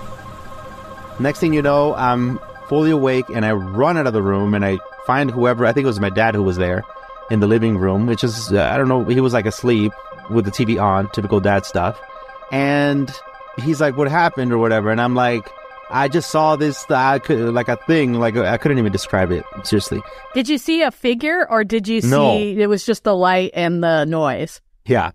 Next 1.20 1.38
thing 1.38 1.52
you 1.52 1.62
know, 1.62 1.94
I'm 1.94 2.40
fully 2.68 2.90
awake 2.90 3.26
and 3.28 3.44
I 3.44 3.52
run 3.52 3.98
out 3.98 4.06
of 4.06 4.14
the 4.14 4.22
room 4.22 4.54
and 4.54 4.64
I 4.64 4.78
find 5.06 5.30
whoever, 5.30 5.66
I 5.66 5.72
think 5.72 5.84
it 5.84 5.88
was 5.88 6.00
my 6.00 6.10
dad 6.10 6.34
who 6.34 6.42
was 6.42 6.56
there 6.56 6.84
in 7.30 7.40
the 7.40 7.46
living 7.46 7.76
room, 7.76 8.06
which 8.06 8.24
is, 8.24 8.52
uh, 8.52 8.70
I 8.72 8.78
don't 8.78 8.88
know, 8.88 9.04
he 9.04 9.20
was 9.20 9.34
like 9.34 9.46
asleep 9.46 9.92
with 10.30 10.46
the 10.46 10.50
TV 10.50 10.82
on, 10.82 11.10
typical 11.10 11.38
dad 11.38 11.66
stuff. 11.66 12.00
And 12.50 13.14
he's 13.60 13.80
like, 13.80 13.96
what 13.96 14.08
happened 14.08 14.52
or 14.52 14.58
whatever. 14.58 14.90
And 14.90 15.00
I'm 15.00 15.14
like, 15.14 15.48
I 15.90 16.08
just 16.08 16.30
saw 16.30 16.56
this, 16.56 16.84
I 16.90 17.18
could, 17.18 17.52
like 17.52 17.68
a 17.68 17.76
thing, 17.76 18.14
like 18.14 18.36
I 18.36 18.56
couldn't 18.56 18.78
even 18.78 18.92
describe 18.92 19.30
it, 19.30 19.44
seriously. 19.64 20.00
Did 20.34 20.48
you 20.48 20.56
see 20.58 20.82
a 20.82 20.90
figure 20.90 21.46
or 21.50 21.64
did 21.64 21.86
you 21.86 22.00
see 22.00 22.08
No. 22.08 22.38
it 22.38 22.66
was 22.68 22.86
just 22.86 23.04
the 23.04 23.14
light 23.14 23.50
and 23.54 23.82
the 23.84 24.04
noise? 24.06 24.60
Yeah. 24.86 25.10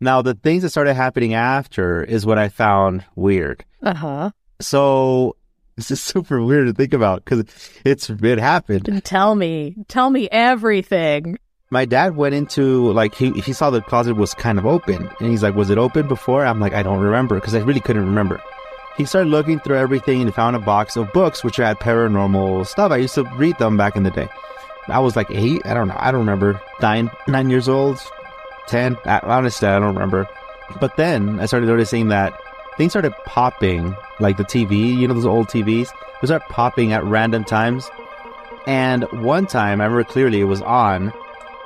Now, 0.00 0.22
the 0.22 0.34
things 0.34 0.62
that 0.62 0.70
started 0.70 0.94
happening 0.94 1.34
after 1.34 2.02
is 2.02 2.24
what 2.26 2.38
I 2.38 2.48
found 2.48 3.04
weird. 3.14 3.64
Uh 3.82 3.94
huh. 3.94 4.30
So 4.60 5.36
this 5.76 5.90
is 5.90 6.02
super 6.02 6.42
weird 6.42 6.66
to 6.68 6.72
think 6.72 6.92
about 6.94 7.24
because 7.24 7.44
it's 7.84 8.08
it 8.10 8.38
happened. 8.38 9.02
Tell 9.04 9.34
me, 9.34 9.74
tell 9.88 10.08
me 10.10 10.28
everything. 10.30 11.38
My 11.70 11.84
dad 11.84 12.14
went 12.16 12.34
into 12.34 12.92
like 12.92 13.14
he 13.14 13.32
he 13.32 13.52
saw 13.52 13.70
the 13.70 13.80
closet 13.80 14.14
was 14.14 14.34
kind 14.34 14.56
of 14.56 14.66
open 14.66 15.10
and 15.18 15.30
he's 15.30 15.42
like, 15.42 15.56
"Was 15.56 15.68
it 15.68 15.78
open 15.78 16.06
before?" 16.06 16.46
I'm 16.46 16.60
like, 16.60 16.72
"I 16.72 16.84
don't 16.84 17.00
remember" 17.00 17.34
because 17.34 17.56
I 17.56 17.58
really 17.58 17.80
couldn't 17.80 18.06
remember. 18.06 18.40
He 18.96 19.04
started 19.04 19.30
looking 19.30 19.58
through 19.58 19.76
everything 19.76 20.22
and 20.22 20.32
found 20.32 20.54
a 20.54 20.60
box 20.60 20.96
of 20.96 21.12
books 21.12 21.42
which 21.42 21.56
had 21.56 21.80
paranormal 21.80 22.66
stuff. 22.66 22.92
I 22.92 22.98
used 22.98 23.14
to 23.16 23.24
read 23.36 23.58
them 23.58 23.76
back 23.76 23.96
in 23.96 24.04
the 24.04 24.12
day. 24.12 24.28
I 24.86 25.00
was 25.00 25.16
like 25.16 25.28
eight. 25.30 25.60
I 25.66 25.74
don't 25.74 25.88
know. 25.88 25.96
I 25.98 26.12
don't 26.12 26.20
remember. 26.20 26.60
Nine, 26.80 27.10
nine 27.26 27.50
years 27.50 27.68
old, 27.68 27.98
ten. 28.68 28.96
I, 29.04 29.18
honestly, 29.24 29.66
I 29.66 29.80
don't 29.80 29.94
remember. 29.94 30.28
But 30.80 30.96
then 30.96 31.40
I 31.40 31.46
started 31.46 31.66
noticing 31.66 32.08
that 32.08 32.32
things 32.76 32.92
started 32.92 33.12
popping, 33.24 33.96
like 34.20 34.36
the 34.36 34.44
TV. 34.44 34.96
You 34.96 35.08
know 35.08 35.14
those 35.14 35.26
old 35.26 35.48
TVs. 35.48 35.90
They 36.20 36.26
start 36.26 36.42
popping 36.48 36.92
at 36.92 37.02
random 37.04 37.42
times. 37.42 37.90
And 38.68 39.02
one 39.10 39.46
time, 39.46 39.80
I 39.80 39.84
remember 39.84 40.04
clearly, 40.04 40.40
it 40.40 40.44
was 40.44 40.62
on, 40.62 41.12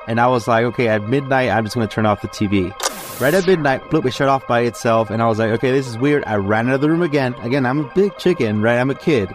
and 0.06 0.20
I 0.20 0.26
was 0.28 0.46
like, 0.48 0.64
okay, 0.66 0.88
at 0.88 1.08
midnight, 1.08 1.50
I'm 1.50 1.64
just 1.64 1.74
gonna 1.74 1.86
turn 1.88 2.06
off 2.06 2.22
the 2.22 2.28
TV. 2.28 2.72
Right 3.20 3.34
at 3.34 3.46
midnight, 3.46 3.82
bloop, 3.90 4.06
it 4.06 4.12
shut 4.14 4.28
off 4.28 4.46
by 4.46 4.60
itself, 4.60 5.10
and 5.10 5.22
I 5.22 5.26
was 5.26 5.38
like, 5.38 5.50
okay, 5.52 5.70
this 5.70 5.86
is 5.86 5.98
weird. 5.98 6.24
I 6.26 6.36
ran 6.36 6.68
out 6.68 6.76
of 6.76 6.80
the 6.80 6.88
room 6.88 7.02
again. 7.02 7.34
Again, 7.42 7.66
I'm 7.66 7.80
a 7.80 7.92
big 7.94 8.16
chicken, 8.18 8.62
right? 8.62 8.78
I'm 8.78 8.90
a 8.90 8.94
kid. 8.94 9.28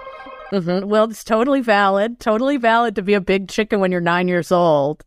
hmm 0.52 0.86
Well, 0.88 1.10
it's 1.10 1.24
totally 1.24 1.62
valid. 1.62 2.20
Totally 2.20 2.58
valid 2.58 2.96
to 2.96 3.02
be 3.04 3.14
a 3.14 3.22
big 3.22 3.48
chicken 3.48 3.80
when 3.80 3.92
you're 3.92 4.02
nine 4.02 4.28
years 4.28 4.52
old. 4.52 5.04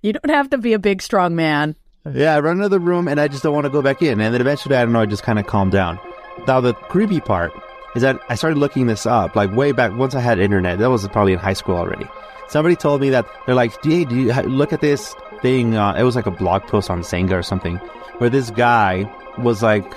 You 0.00 0.12
don't 0.14 0.30
have 0.30 0.50
to 0.50 0.58
be 0.58 0.72
a 0.72 0.78
big, 0.78 1.02
strong 1.02 1.36
man. 1.36 1.76
Yeah, 2.10 2.34
I 2.34 2.40
run 2.40 2.58
out 2.60 2.64
of 2.64 2.70
the 2.72 2.80
room 2.80 3.06
and 3.06 3.20
I 3.20 3.28
just 3.28 3.42
don't 3.44 3.54
want 3.54 3.64
to 3.66 3.70
go 3.70 3.82
back 3.82 4.02
in. 4.02 4.20
And 4.20 4.34
then 4.34 4.40
eventually, 4.40 4.74
I 4.76 4.82
don't 4.82 4.92
know, 4.92 5.00
I 5.02 5.06
just 5.06 5.22
kind 5.22 5.38
of 5.38 5.46
calmed 5.46 5.70
down. 5.72 6.00
Now, 6.46 6.60
the 6.60 6.74
creepy 6.74 7.20
part 7.20 7.52
is 7.94 8.02
that 8.02 8.18
I 8.28 8.34
started 8.34 8.58
looking 8.58 8.86
this 8.86 9.06
up, 9.06 9.36
like 9.36 9.52
way 9.52 9.70
back 9.72 9.92
once 9.96 10.14
I 10.14 10.20
had 10.20 10.40
internet. 10.40 10.78
That 10.80 10.90
was 10.90 11.06
probably 11.08 11.34
in 11.34 11.38
high 11.38 11.52
school 11.52 11.76
already. 11.76 12.06
Somebody 12.52 12.76
told 12.76 13.00
me 13.00 13.08
that 13.08 13.26
they're 13.46 13.54
like, 13.54 13.82
hey, 13.82 14.04
do 14.04 14.14
you 14.14 14.30
look 14.42 14.74
at 14.74 14.82
this 14.82 15.16
thing? 15.40 15.74
Uh, 15.74 15.94
it 15.94 16.02
was 16.02 16.14
like 16.14 16.26
a 16.26 16.30
blog 16.30 16.64
post 16.64 16.90
on 16.90 17.00
Xanga 17.00 17.32
or 17.32 17.42
something, 17.42 17.76
where 18.18 18.28
this 18.28 18.50
guy 18.50 19.10
was 19.38 19.62
like 19.62 19.90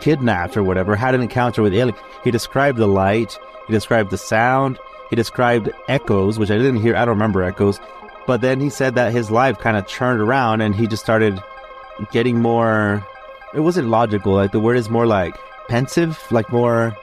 kidnapped 0.00 0.56
or 0.56 0.62
whatever, 0.62 0.96
had 0.96 1.14
an 1.14 1.20
encounter 1.20 1.60
with 1.60 1.74
alien. 1.74 1.94
He 2.24 2.30
described 2.30 2.78
the 2.78 2.86
light, 2.86 3.38
he 3.66 3.74
described 3.74 4.10
the 4.10 4.16
sound, 4.16 4.78
he 5.10 5.16
described 5.16 5.68
echoes, 5.88 6.38
which 6.38 6.50
I 6.50 6.56
didn't 6.56 6.80
hear. 6.80 6.96
I 6.96 7.00
don't 7.00 7.16
remember 7.16 7.42
echoes. 7.42 7.78
But 8.26 8.40
then 8.40 8.60
he 8.60 8.70
said 8.70 8.94
that 8.94 9.12
his 9.12 9.30
life 9.30 9.58
kind 9.58 9.76
of 9.76 9.86
turned 9.86 10.22
around 10.22 10.62
and 10.62 10.74
he 10.74 10.86
just 10.86 11.02
started 11.02 11.38
getting 12.12 12.40
more. 12.40 13.06
It 13.52 13.60
wasn't 13.60 13.88
logical. 13.88 14.32
Like 14.32 14.52
the 14.52 14.60
word 14.60 14.78
is 14.78 14.88
more 14.88 15.06
like 15.06 15.36
pensive, 15.68 16.18
like 16.30 16.50
more 16.50 16.96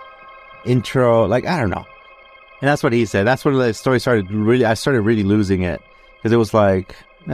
intro. 0.66 1.28
Like 1.28 1.46
I 1.46 1.60
don't 1.60 1.70
know. 1.70 1.86
And 2.62 2.68
that's 2.68 2.84
what 2.84 2.94
he 2.94 3.06
said. 3.06 3.28
That's 3.28 3.46
when 3.46 3.54
the 3.54 3.74
story 3.74 4.00
started. 4.00 4.32
Really, 4.32 4.66
I 4.66 4.74
started 4.74 5.02
really 5.02 5.24
losing 5.24 5.62
it 5.62 5.82
because 6.18 6.32
it 6.32 6.38
was 6.38 6.54
like 6.54 6.96
uh, 7.30 7.34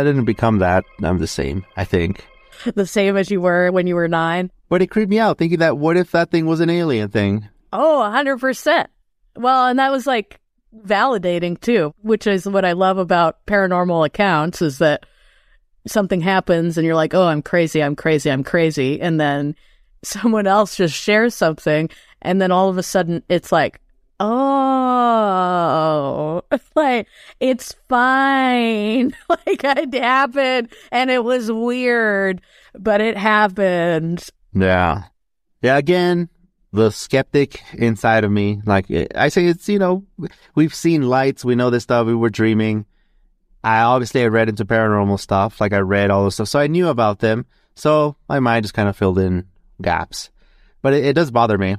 I 0.00 0.02
didn't 0.04 0.24
become 0.24 0.58
that. 0.58 0.84
I'm 1.02 1.18
the 1.18 1.26
same. 1.26 1.64
I 1.76 1.84
think. 1.84 2.26
The 2.74 2.86
same 2.86 3.16
as 3.16 3.30
you 3.30 3.40
were 3.40 3.70
when 3.72 3.86
you 3.86 3.94
were 3.94 4.08
nine. 4.08 4.50
But 4.70 4.80
it 4.80 4.86
creeped 4.86 5.10
me 5.10 5.18
out 5.18 5.36
thinking 5.36 5.58
that 5.58 5.76
what 5.76 5.96
if 5.98 6.12
that 6.12 6.30
thing 6.30 6.46
was 6.46 6.60
an 6.60 6.70
alien 6.70 7.10
thing? 7.10 7.48
Oh, 7.72 8.00
a 8.00 8.08
100%. 8.08 8.86
Well, 9.36 9.66
and 9.66 9.78
that 9.80 9.90
was 9.90 10.06
like 10.06 10.40
validating 10.74 11.60
too, 11.60 11.92
which 12.00 12.26
is 12.26 12.48
what 12.48 12.64
I 12.64 12.72
love 12.72 12.96
about 12.96 13.44
paranormal 13.46 14.06
accounts 14.06 14.62
is 14.62 14.78
that 14.78 15.04
something 15.86 16.20
happens 16.20 16.78
and 16.78 16.86
you're 16.86 16.94
like, 16.94 17.12
oh, 17.12 17.26
I'm 17.26 17.42
crazy, 17.42 17.82
I'm 17.82 17.96
crazy, 17.96 18.30
I'm 18.30 18.44
crazy. 18.44 19.00
And 19.00 19.20
then 19.20 19.56
someone 20.02 20.46
else 20.46 20.76
just 20.76 20.94
shares 20.94 21.34
something. 21.34 21.90
And 22.22 22.40
then 22.40 22.50
all 22.50 22.68
of 22.68 22.78
a 22.78 22.82
sudden 22.82 23.22
it's 23.28 23.52
like, 23.52 23.80
oh, 24.24 26.42
like 26.74 27.06
it's 27.40 27.74
fine. 27.88 29.16
like 29.28 29.64
it 29.64 29.94
happened 29.94 30.68
and 30.90 31.10
it 31.10 31.24
was 31.24 31.50
weird, 31.50 32.40
but 32.74 33.00
it 33.00 33.16
happened. 33.16 34.28
Yeah. 34.52 35.04
Yeah, 35.62 35.78
again, 35.78 36.28
the 36.72 36.90
skeptic 36.90 37.62
inside 37.72 38.24
of 38.24 38.30
me, 38.30 38.60
like 38.66 38.86
I 39.14 39.28
say, 39.28 39.46
it's, 39.46 39.68
you 39.68 39.78
know, 39.78 40.04
we've 40.54 40.74
seen 40.74 41.02
lights, 41.02 41.44
we 41.44 41.54
know 41.54 41.70
this 41.70 41.84
stuff, 41.84 42.06
we 42.06 42.14
were 42.14 42.30
dreaming. 42.30 42.84
I 43.62 43.80
obviously 43.80 44.22
I 44.22 44.26
read 44.26 44.50
into 44.50 44.66
paranormal 44.66 45.18
stuff, 45.18 45.60
like 45.60 45.72
I 45.72 45.78
read 45.78 46.10
all 46.10 46.24
this 46.24 46.34
stuff, 46.34 46.48
so 46.48 46.58
I 46.58 46.66
knew 46.66 46.88
about 46.88 47.20
them. 47.20 47.46
So 47.76 48.16
my 48.28 48.40
mind 48.40 48.64
just 48.64 48.74
kind 48.74 48.88
of 48.88 48.96
filled 48.96 49.18
in 49.18 49.46
gaps. 49.80 50.30
But 50.82 50.92
it, 50.92 51.06
it 51.06 51.12
does 51.14 51.30
bother 51.30 51.56
me. 51.56 51.76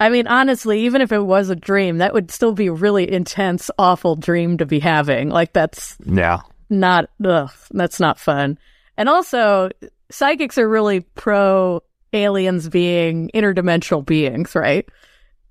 I 0.00 0.10
mean, 0.10 0.26
honestly, 0.28 0.82
even 0.82 1.00
if 1.00 1.10
it 1.12 1.24
was 1.24 1.50
a 1.50 1.56
dream, 1.56 1.98
that 1.98 2.14
would 2.14 2.30
still 2.30 2.52
be 2.52 2.68
a 2.68 2.72
really 2.72 3.10
intense, 3.10 3.70
awful 3.78 4.14
dream 4.16 4.58
to 4.58 4.66
be 4.66 4.78
having. 4.78 5.28
Like 5.30 5.52
that's 5.52 5.96
Yeah. 6.04 6.40
not, 6.70 7.10
ugh, 7.24 7.50
that's 7.72 7.98
not 7.98 8.18
fun. 8.18 8.58
And 8.96 9.08
also, 9.08 9.70
psychics 10.10 10.56
are 10.58 10.68
really 10.68 11.00
pro 11.00 11.82
aliens 12.12 12.68
being 12.68 13.30
interdimensional 13.34 14.04
beings, 14.06 14.54
right? 14.54 14.88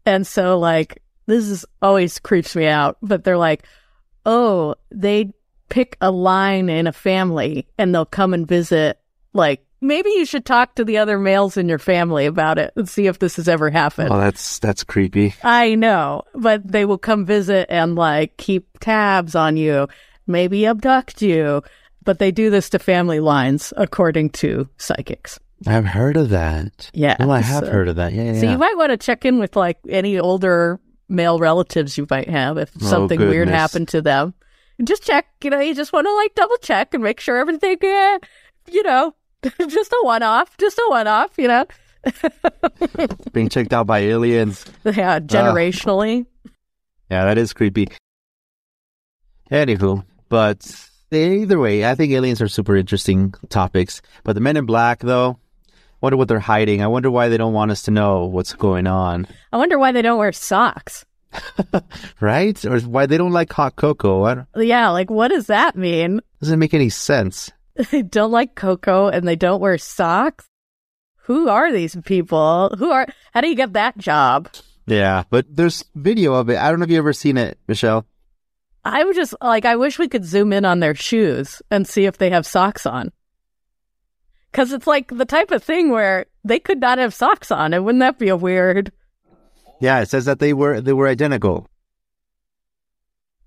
And 0.06 0.26
so 0.26 0.58
like 0.58 1.02
this 1.26 1.46
is 1.50 1.66
always 1.82 2.18
creeps 2.20 2.56
me 2.56 2.68
out, 2.68 2.98
but 3.02 3.24
they're 3.26 3.38
like, 3.38 3.64
"Oh, 4.26 4.76
they 4.92 5.34
pick 5.70 5.98
a 6.00 6.10
line 6.10 6.70
in 6.70 6.88
a 6.88 6.94
family 6.94 7.68
and 7.78 7.94
they'll 7.94 8.06
come 8.06 8.34
and 8.34 8.48
visit 8.48 8.98
like 9.34 9.66
maybe 9.82 10.10
you 10.12 10.26
should 10.26 10.46
talk 10.46 10.76
to 10.76 10.84
the 10.86 10.98
other 10.98 11.20
males 11.20 11.58
in 11.58 11.68
your 11.70 11.80
family 11.80 12.26
about 12.26 12.58
it 12.58 12.74
and 12.76 12.88
see 12.88 13.08
if 13.08 13.20
this 13.20 13.36
has 13.38 13.48
ever 13.48 13.70
happened. 13.70 14.10
Oh, 14.12 14.20
that's 14.20 14.60
that's 14.60 14.84
creepy. 14.84 15.36
I 15.44 15.76
know, 15.76 16.24
but 16.36 16.66
they 16.70 16.86
will 16.86 16.98
come 16.98 17.26
visit 17.26 17.68
and 17.70 17.96
like 17.96 18.38
keep 18.38 18.80
tabs 18.80 19.36
on 19.36 19.58
you, 19.58 19.88
maybe 20.26 20.66
abduct 20.66 21.22
you, 21.22 21.62
but 22.04 22.20
they 22.20 22.32
do 22.32 22.50
this 22.50 22.70
to 22.72 22.80
family 22.80 23.20
lines 23.20 23.74
according 23.78 24.30
to 24.32 24.68
psychics. 24.78 25.40
I've 25.66 25.86
heard 25.86 26.18
of 26.18 26.30
that. 26.30 26.92
Yeah, 26.94 27.16
Well, 27.20 27.32
I 27.32 27.40
have 27.42 27.66
so- 27.66 27.72
heard 27.72 27.88
of 27.88 27.96
that. 27.96 28.14
Yeah, 28.14 28.34
yeah. 28.34 28.42
So 28.42 28.52
you 28.52 28.58
might 28.60 28.78
want 28.78 28.92
to 28.92 28.98
check 28.98 29.26
in 29.26 29.40
with 29.40 29.56
like 29.56 29.80
any 29.90 30.20
older 30.20 30.80
male 31.10 31.40
relatives 31.40 31.98
you 31.98 32.06
might 32.10 32.30
have 32.30 32.58
if 32.58 32.70
Oh, 32.82 32.86
something 32.86 33.20
weird 33.20 33.48
happened 33.48 33.88
to 33.90 34.02
them. 34.02 34.34
And 34.78 34.88
just 34.88 35.02
check, 35.04 35.26
you 35.44 35.50
know, 35.50 35.60
you 35.60 35.74
just 35.74 35.92
want 35.94 36.06
to 36.06 36.14
like 36.16 36.36
double 36.36 36.58
check 36.58 36.94
and 36.94 37.04
make 37.04 37.20
sure 37.20 37.38
everything, 37.38 37.78
uh, 37.84 38.20
you 38.70 38.84
know, 38.84 39.16
just 39.68 39.92
a 39.92 40.00
one 40.04 40.24
off, 40.24 40.58
just 40.58 40.78
a 40.78 40.86
one 40.90 41.08
off, 41.08 41.32
you 41.38 41.48
know, 41.48 41.66
Being 43.34 43.50
checked 43.50 43.74
out 43.74 43.88
by 43.88 44.00
aliens. 44.00 44.66
yeah, 44.84 45.16
ah. 45.16 45.20
generationally. 45.20 46.26
Yeah, 47.10 47.26
that 47.26 47.38
is 47.38 47.54
creepy. 47.54 47.90
Anywho, 49.52 50.04
but 50.30 50.90
either 51.12 51.60
way, 51.60 51.86
I 51.86 51.96
think 51.96 52.12
aliens 52.12 52.42
are 52.42 52.48
super 52.48 52.76
interesting 52.76 53.34
topics. 53.50 54.02
But 54.24 54.34
the 54.34 54.42
Men 54.42 54.58
in 54.58 54.66
Black, 54.66 55.00
though, 55.00 55.40
wonder 56.02 56.18
what 56.18 56.28
they're 56.28 56.40
hiding. 56.40 56.82
I 56.82 56.88
wonder 56.88 57.10
why 57.10 57.30
they 57.30 57.38
don't 57.38 57.54
want 57.54 57.72
us 57.72 57.84
to 57.84 57.92
know 57.92 58.26
what's 58.26 58.54
going 58.54 58.88
on, 58.88 59.28
I 59.54 59.58
wonder 59.58 59.80
why 59.80 59.92
they 59.92 60.02
don't 60.02 60.18
wear 60.18 60.32
socks. 60.32 61.06
right? 62.22 62.64
Or 62.66 62.80
why 62.82 63.06
they 63.06 63.18
don't 63.18 63.32
like 63.32 63.52
hot 63.52 63.76
cocoa. 63.76 64.46
Yeah, 64.56 64.90
like 64.90 65.10
what 65.10 65.30
does 65.30 65.48
that 65.48 65.76
mean? 65.76 66.22
doesn't 66.42 66.60
make 66.60 66.74
any 66.74 66.90
sense. 66.90 67.52
They 67.92 68.02
don't 68.02 68.32
like 68.32 68.56
cocoa 68.56 69.08
and 69.08 69.28
they 69.28 69.36
don't 69.36 69.62
wear 69.62 69.78
socks. 69.78 70.46
Who 71.26 71.50
are 71.50 71.72
these 71.72 71.96
people? 72.06 72.74
Who 72.78 72.90
are? 72.90 73.08
How 73.34 73.42
do 73.42 73.50
you 73.50 73.56
get 73.56 73.74
that 73.74 73.98
job? 73.98 74.50
Yeah, 74.88 75.24
but 75.30 75.46
there's 75.50 75.84
video 75.94 76.34
of 76.34 76.50
it. 76.50 76.58
I 76.58 76.70
don't 76.70 76.80
know 76.80 76.86
if 76.86 76.90
you 76.90 76.98
ever 76.98 77.14
seen 77.14 77.38
it, 77.38 77.60
Michelle. 77.68 78.06
I 78.86 79.04
would 79.04 79.16
just 79.16 79.36
like. 79.42 79.66
I 79.66 79.76
wish 79.76 80.00
we 80.00 80.08
could 80.08 80.24
zoom 80.24 80.54
in 80.54 80.64
on 80.64 80.80
their 80.80 80.96
shoes 80.96 81.62
and 81.70 81.86
see 81.86 82.06
if 82.06 82.18
they 82.18 82.30
have 82.30 82.46
socks 82.46 82.86
on. 82.86 83.12
Because 84.52 84.72
it's 84.72 84.88
like 84.88 85.10
the 85.10 85.26
type 85.26 85.52
of 85.52 85.62
thing 85.62 85.92
where 85.92 86.26
they 86.46 86.60
could 86.60 86.80
not 86.80 86.98
have 86.98 87.14
socks 87.14 87.52
on, 87.52 87.74
and 87.74 87.84
wouldn't 87.84 88.00
that 88.00 88.18
be 88.18 88.30
a 88.30 88.38
weird? 88.38 88.94
Yeah, 89.82 90.00
it 90.00 90.10
says 90.10 90.26
that 90.26 90.40
they 90.40 90.54
were 90.54 90.80
they 90.80 90.94
were 90.94 91.08
identical. 91.08 91.68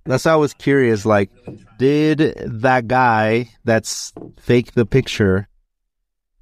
That's 0.05 0.25
why 0.25 0.33
I 0.33 0.37
was 0.37 0.55
curious. 0.55 1.05
Like, 1.05 1.31
did 1.79 2.19
that 2.63 2.89
guy 2.89 3.51
that's 3.65 4.13
fake 4.39 4.73
the 4.73 4.87
picture 4.87 5.49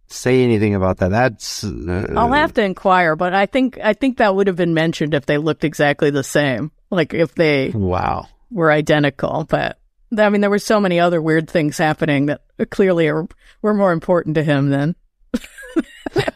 say 0.07 0.43
anything 0.43 0.75
about 0.75 0.99
that? 0.99 1.11
That's 1.11 1.65
uh, 1.65 2.07
I'll 2.17 2.33
have 2.33 2.55
to 2.55 2.63
inquire, 2.63 3.17
but 3.17 3.35
I 3.35 3.47
think 3.47 3.79
I 3.83 3.93
think 3.93 4.19
that 4.19 4.35
would 4.35 4.47
have 4.47 4.57
been 4.57 4.75
mentioned 4.75 5.15
if 5.15 5.27
they 5.27 5.39
looked 5.39 5.65
exactly 5.65 6.11
the 6.11 6.25
same, 6.25 6.71
like 6.91 7.15
if 7.15 7.35
they 7.35 7.71
wow. 7.71 8.27
were 8.51 8.71
identical. 8.71 9.45
But 9.49 9.79
I 10.17 10.29
mean, 10.31 10.41
there 10.41 10.51
were 10.51 10.59
so 10.59 10.81
many 10.81 11.01
other 11.01 11.21
weird 11.21 11.51
things 11.51 11.77
happening 11.79 12.27
that 12.27 12.43
clearly 12.71 13.09
are, 13.09 13.27
were 13.61 13.75
more 13.75 13.93
important 13.93 14.37
to 14.37 14.43
him 14.43 14.71
than 14.71 14.97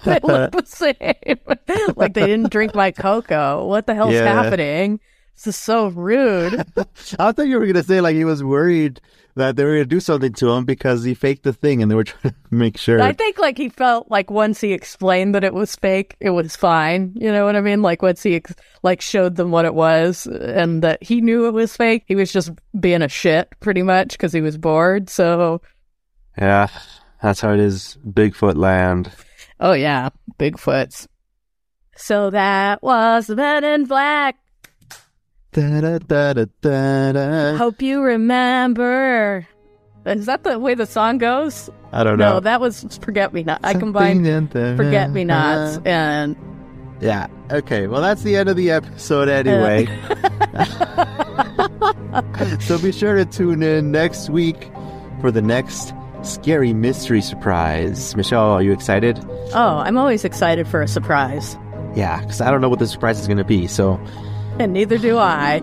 they 0.04 0.18
look 0.22 0.52
the 0.52 0.64
same. 0.66 1.38
like 1.96 2.14
they 2.14 2.26
didn't 2.26 2.50
drink 2.50 2.74
my 2.74 2.90
cocoa. 2.90 3.66
What 3.66 3.86
the 3.86 3.94
hell's 3.94 4.12
Yeah. 4.12 4.42
happening? 4.42 5.00
This 5.34 5.46
is 5.48 5.56
so 5.56 5.88
rude. 5.88 6.54
I 7.18 7.32
thought 7.32 7.46
you 7.46 7.58
were 7.58 7.66
gonna 7.66 7.82
say 7.82 8.00
like 8.00 8.14
he 8.14 8.24
was 8.24 8.44
worried 8.44 9.00
that 9.34 9.56
they 9.56 9.64
were 9.64 9.72
gonna 9.72 9.84
do 9.86 9.98
something 9.98 10.32
to 10.34 10.50
him 10.50 10.64
because 10.64 11.04
he 11.04 11.14
faked 11.14 11.42
the 11.42 11.52
thing 11.52 11.80
and 11.82 11.90
they 11.90 11.94
were 11.94 12.04
trying 12.12 12.34
to 12.34 12.54
make 12.54 12.76
sure. 12.76 13.00
I 13.00 13.12
think 13.12 13.38
like 13.38 13.56
he 13.56 13.68
felt 13.68 14.10
like 14.10 14.30
once 14.30 14.60
he 14.60 14.72
explained 14.72 15.34
that 15.34 15.42
it 15.42 15.54
was 15.54 15.74
fake, 15.74 16.16
it 16.20 16.30
was 16.30 16.54
fine. 16.54 17.12
You 17.16 17.32
know 17.32 17.44
what 17.44 17.56
I 17.56 17.60
mean? 17.60 17.82
Like 17.82 18.02
once 18.02 18.22
he 18.22 18.36
ex- 18.36 18.54
like 18.82 19.00
showed 19.00 19.36
them 19.36 19.50
what 19.50 19.64
it 19.64 19.74
was 19.74 20.26
and 20.26 20.82
that 20.82 21.02
he 21.02 21.20
knew 21.20 21.46
it 21.46 21.52
was 21.52 21.76
fake, 21.76 22.04
he 22.06 22.14
was 22.14 22.30
just 22.32 22.50
being 22.78 23.02
a 23.02 23.08
shit 23.08 23.48
pretty 23.60 23.82
much 23.82 24.12
because 24.12 24.32
he 24.32 24.42
was 24.42 24.58
bored. 24.58 25.08
So, 25.08 25.62
yeah, 26.38 26.68
that's 27.22 27.40
how 27.40 27.52
it 27.52 27.60
is. 27.60 27.96
Bigfoot 28.06 28.56
land. 28.56 29.10
oh 29.60 29.72
yeah, 29.72 30.10
Bigfoots. 30.38 31.06
So 31.96 32.30
that 32.30 32.82
was 32.82 33.26
the 33.26 33.36
Men 33.36 33.64
in 33.64 33.84
Black. 33.84 34.36
Hope 37.58 37.82
you 37.82 38.02
remember. 38.02 39.46
Is 40.04 40.26
that 40.26 40.42
the 40.42 40.58
way 40.58 40.74
the 40.74 40.86
song 40.86 41.18
goes? 41.18 41.70
I 41.92 42.02
don't 42.02 42.18
know. 42.18 42.34
No, 42.34 42.40
that 42.40 42.60
was 42.60 42.98
Forget 43.02 43.32
Me 43.32 43.44
Not. 43.44 43.60
I 43.62 43.74
combined 43.74 44.50
Forget 44.50 45.10
Me 45.10 45.24
Nots 45.24 45.78
and 45.84 46.36
Yeah. 47.00 47.28
Okay. 47.50 47.86
Well, 47.86 48.00
that's 48.00 48.22
the 48.22 48.36
end 48.36 48.48
of 48.48 48.56
the 48.56 48.70
episode 48.70 49.28
uh, 49.28 49.32
anyway. 49.32 49.86
so 52.60 52.78
be 52.78 52.92
sure 52.92 53.16
to 53.16 53.24
tune 53.24 53.62
in 53.62 53.92
next 53.92 54.30
week 54.30 54.70
for 55.20 55.30
the 55.30 55.42
next 55.42 55.94
scary 56.22 56.72
mystery 56.72 57.20
surprise. 57.20 58.16
Michelle, 58.16 58.52
are 58.52 58.62
you 58.62 58.72
excited? 58.72 59.18
oh, 59.54 59.82
I'm 59.84 59.98
always 59.98 60.24
excited 60.24 60.66
for 60.66 60.82
a 60.82 60.88
surprise. 60.88 61.56
Yeah, 61.94 62.20
because 62.20 62.40
I 62.40 62.50
don't 62.50 62.60
know 62.60 62.68
what 62.68 62.78
the 62.78 62.86
surprise 62.86 63.20
is 63.20 63.26
going 63.26 63.38
to 63.38 63.44
be. 63.44 63.66
So, 63.66 64.00
And 64.58 64.72
neither 64.72 64.98
do 64.98 65.18
I. 65.18 65.60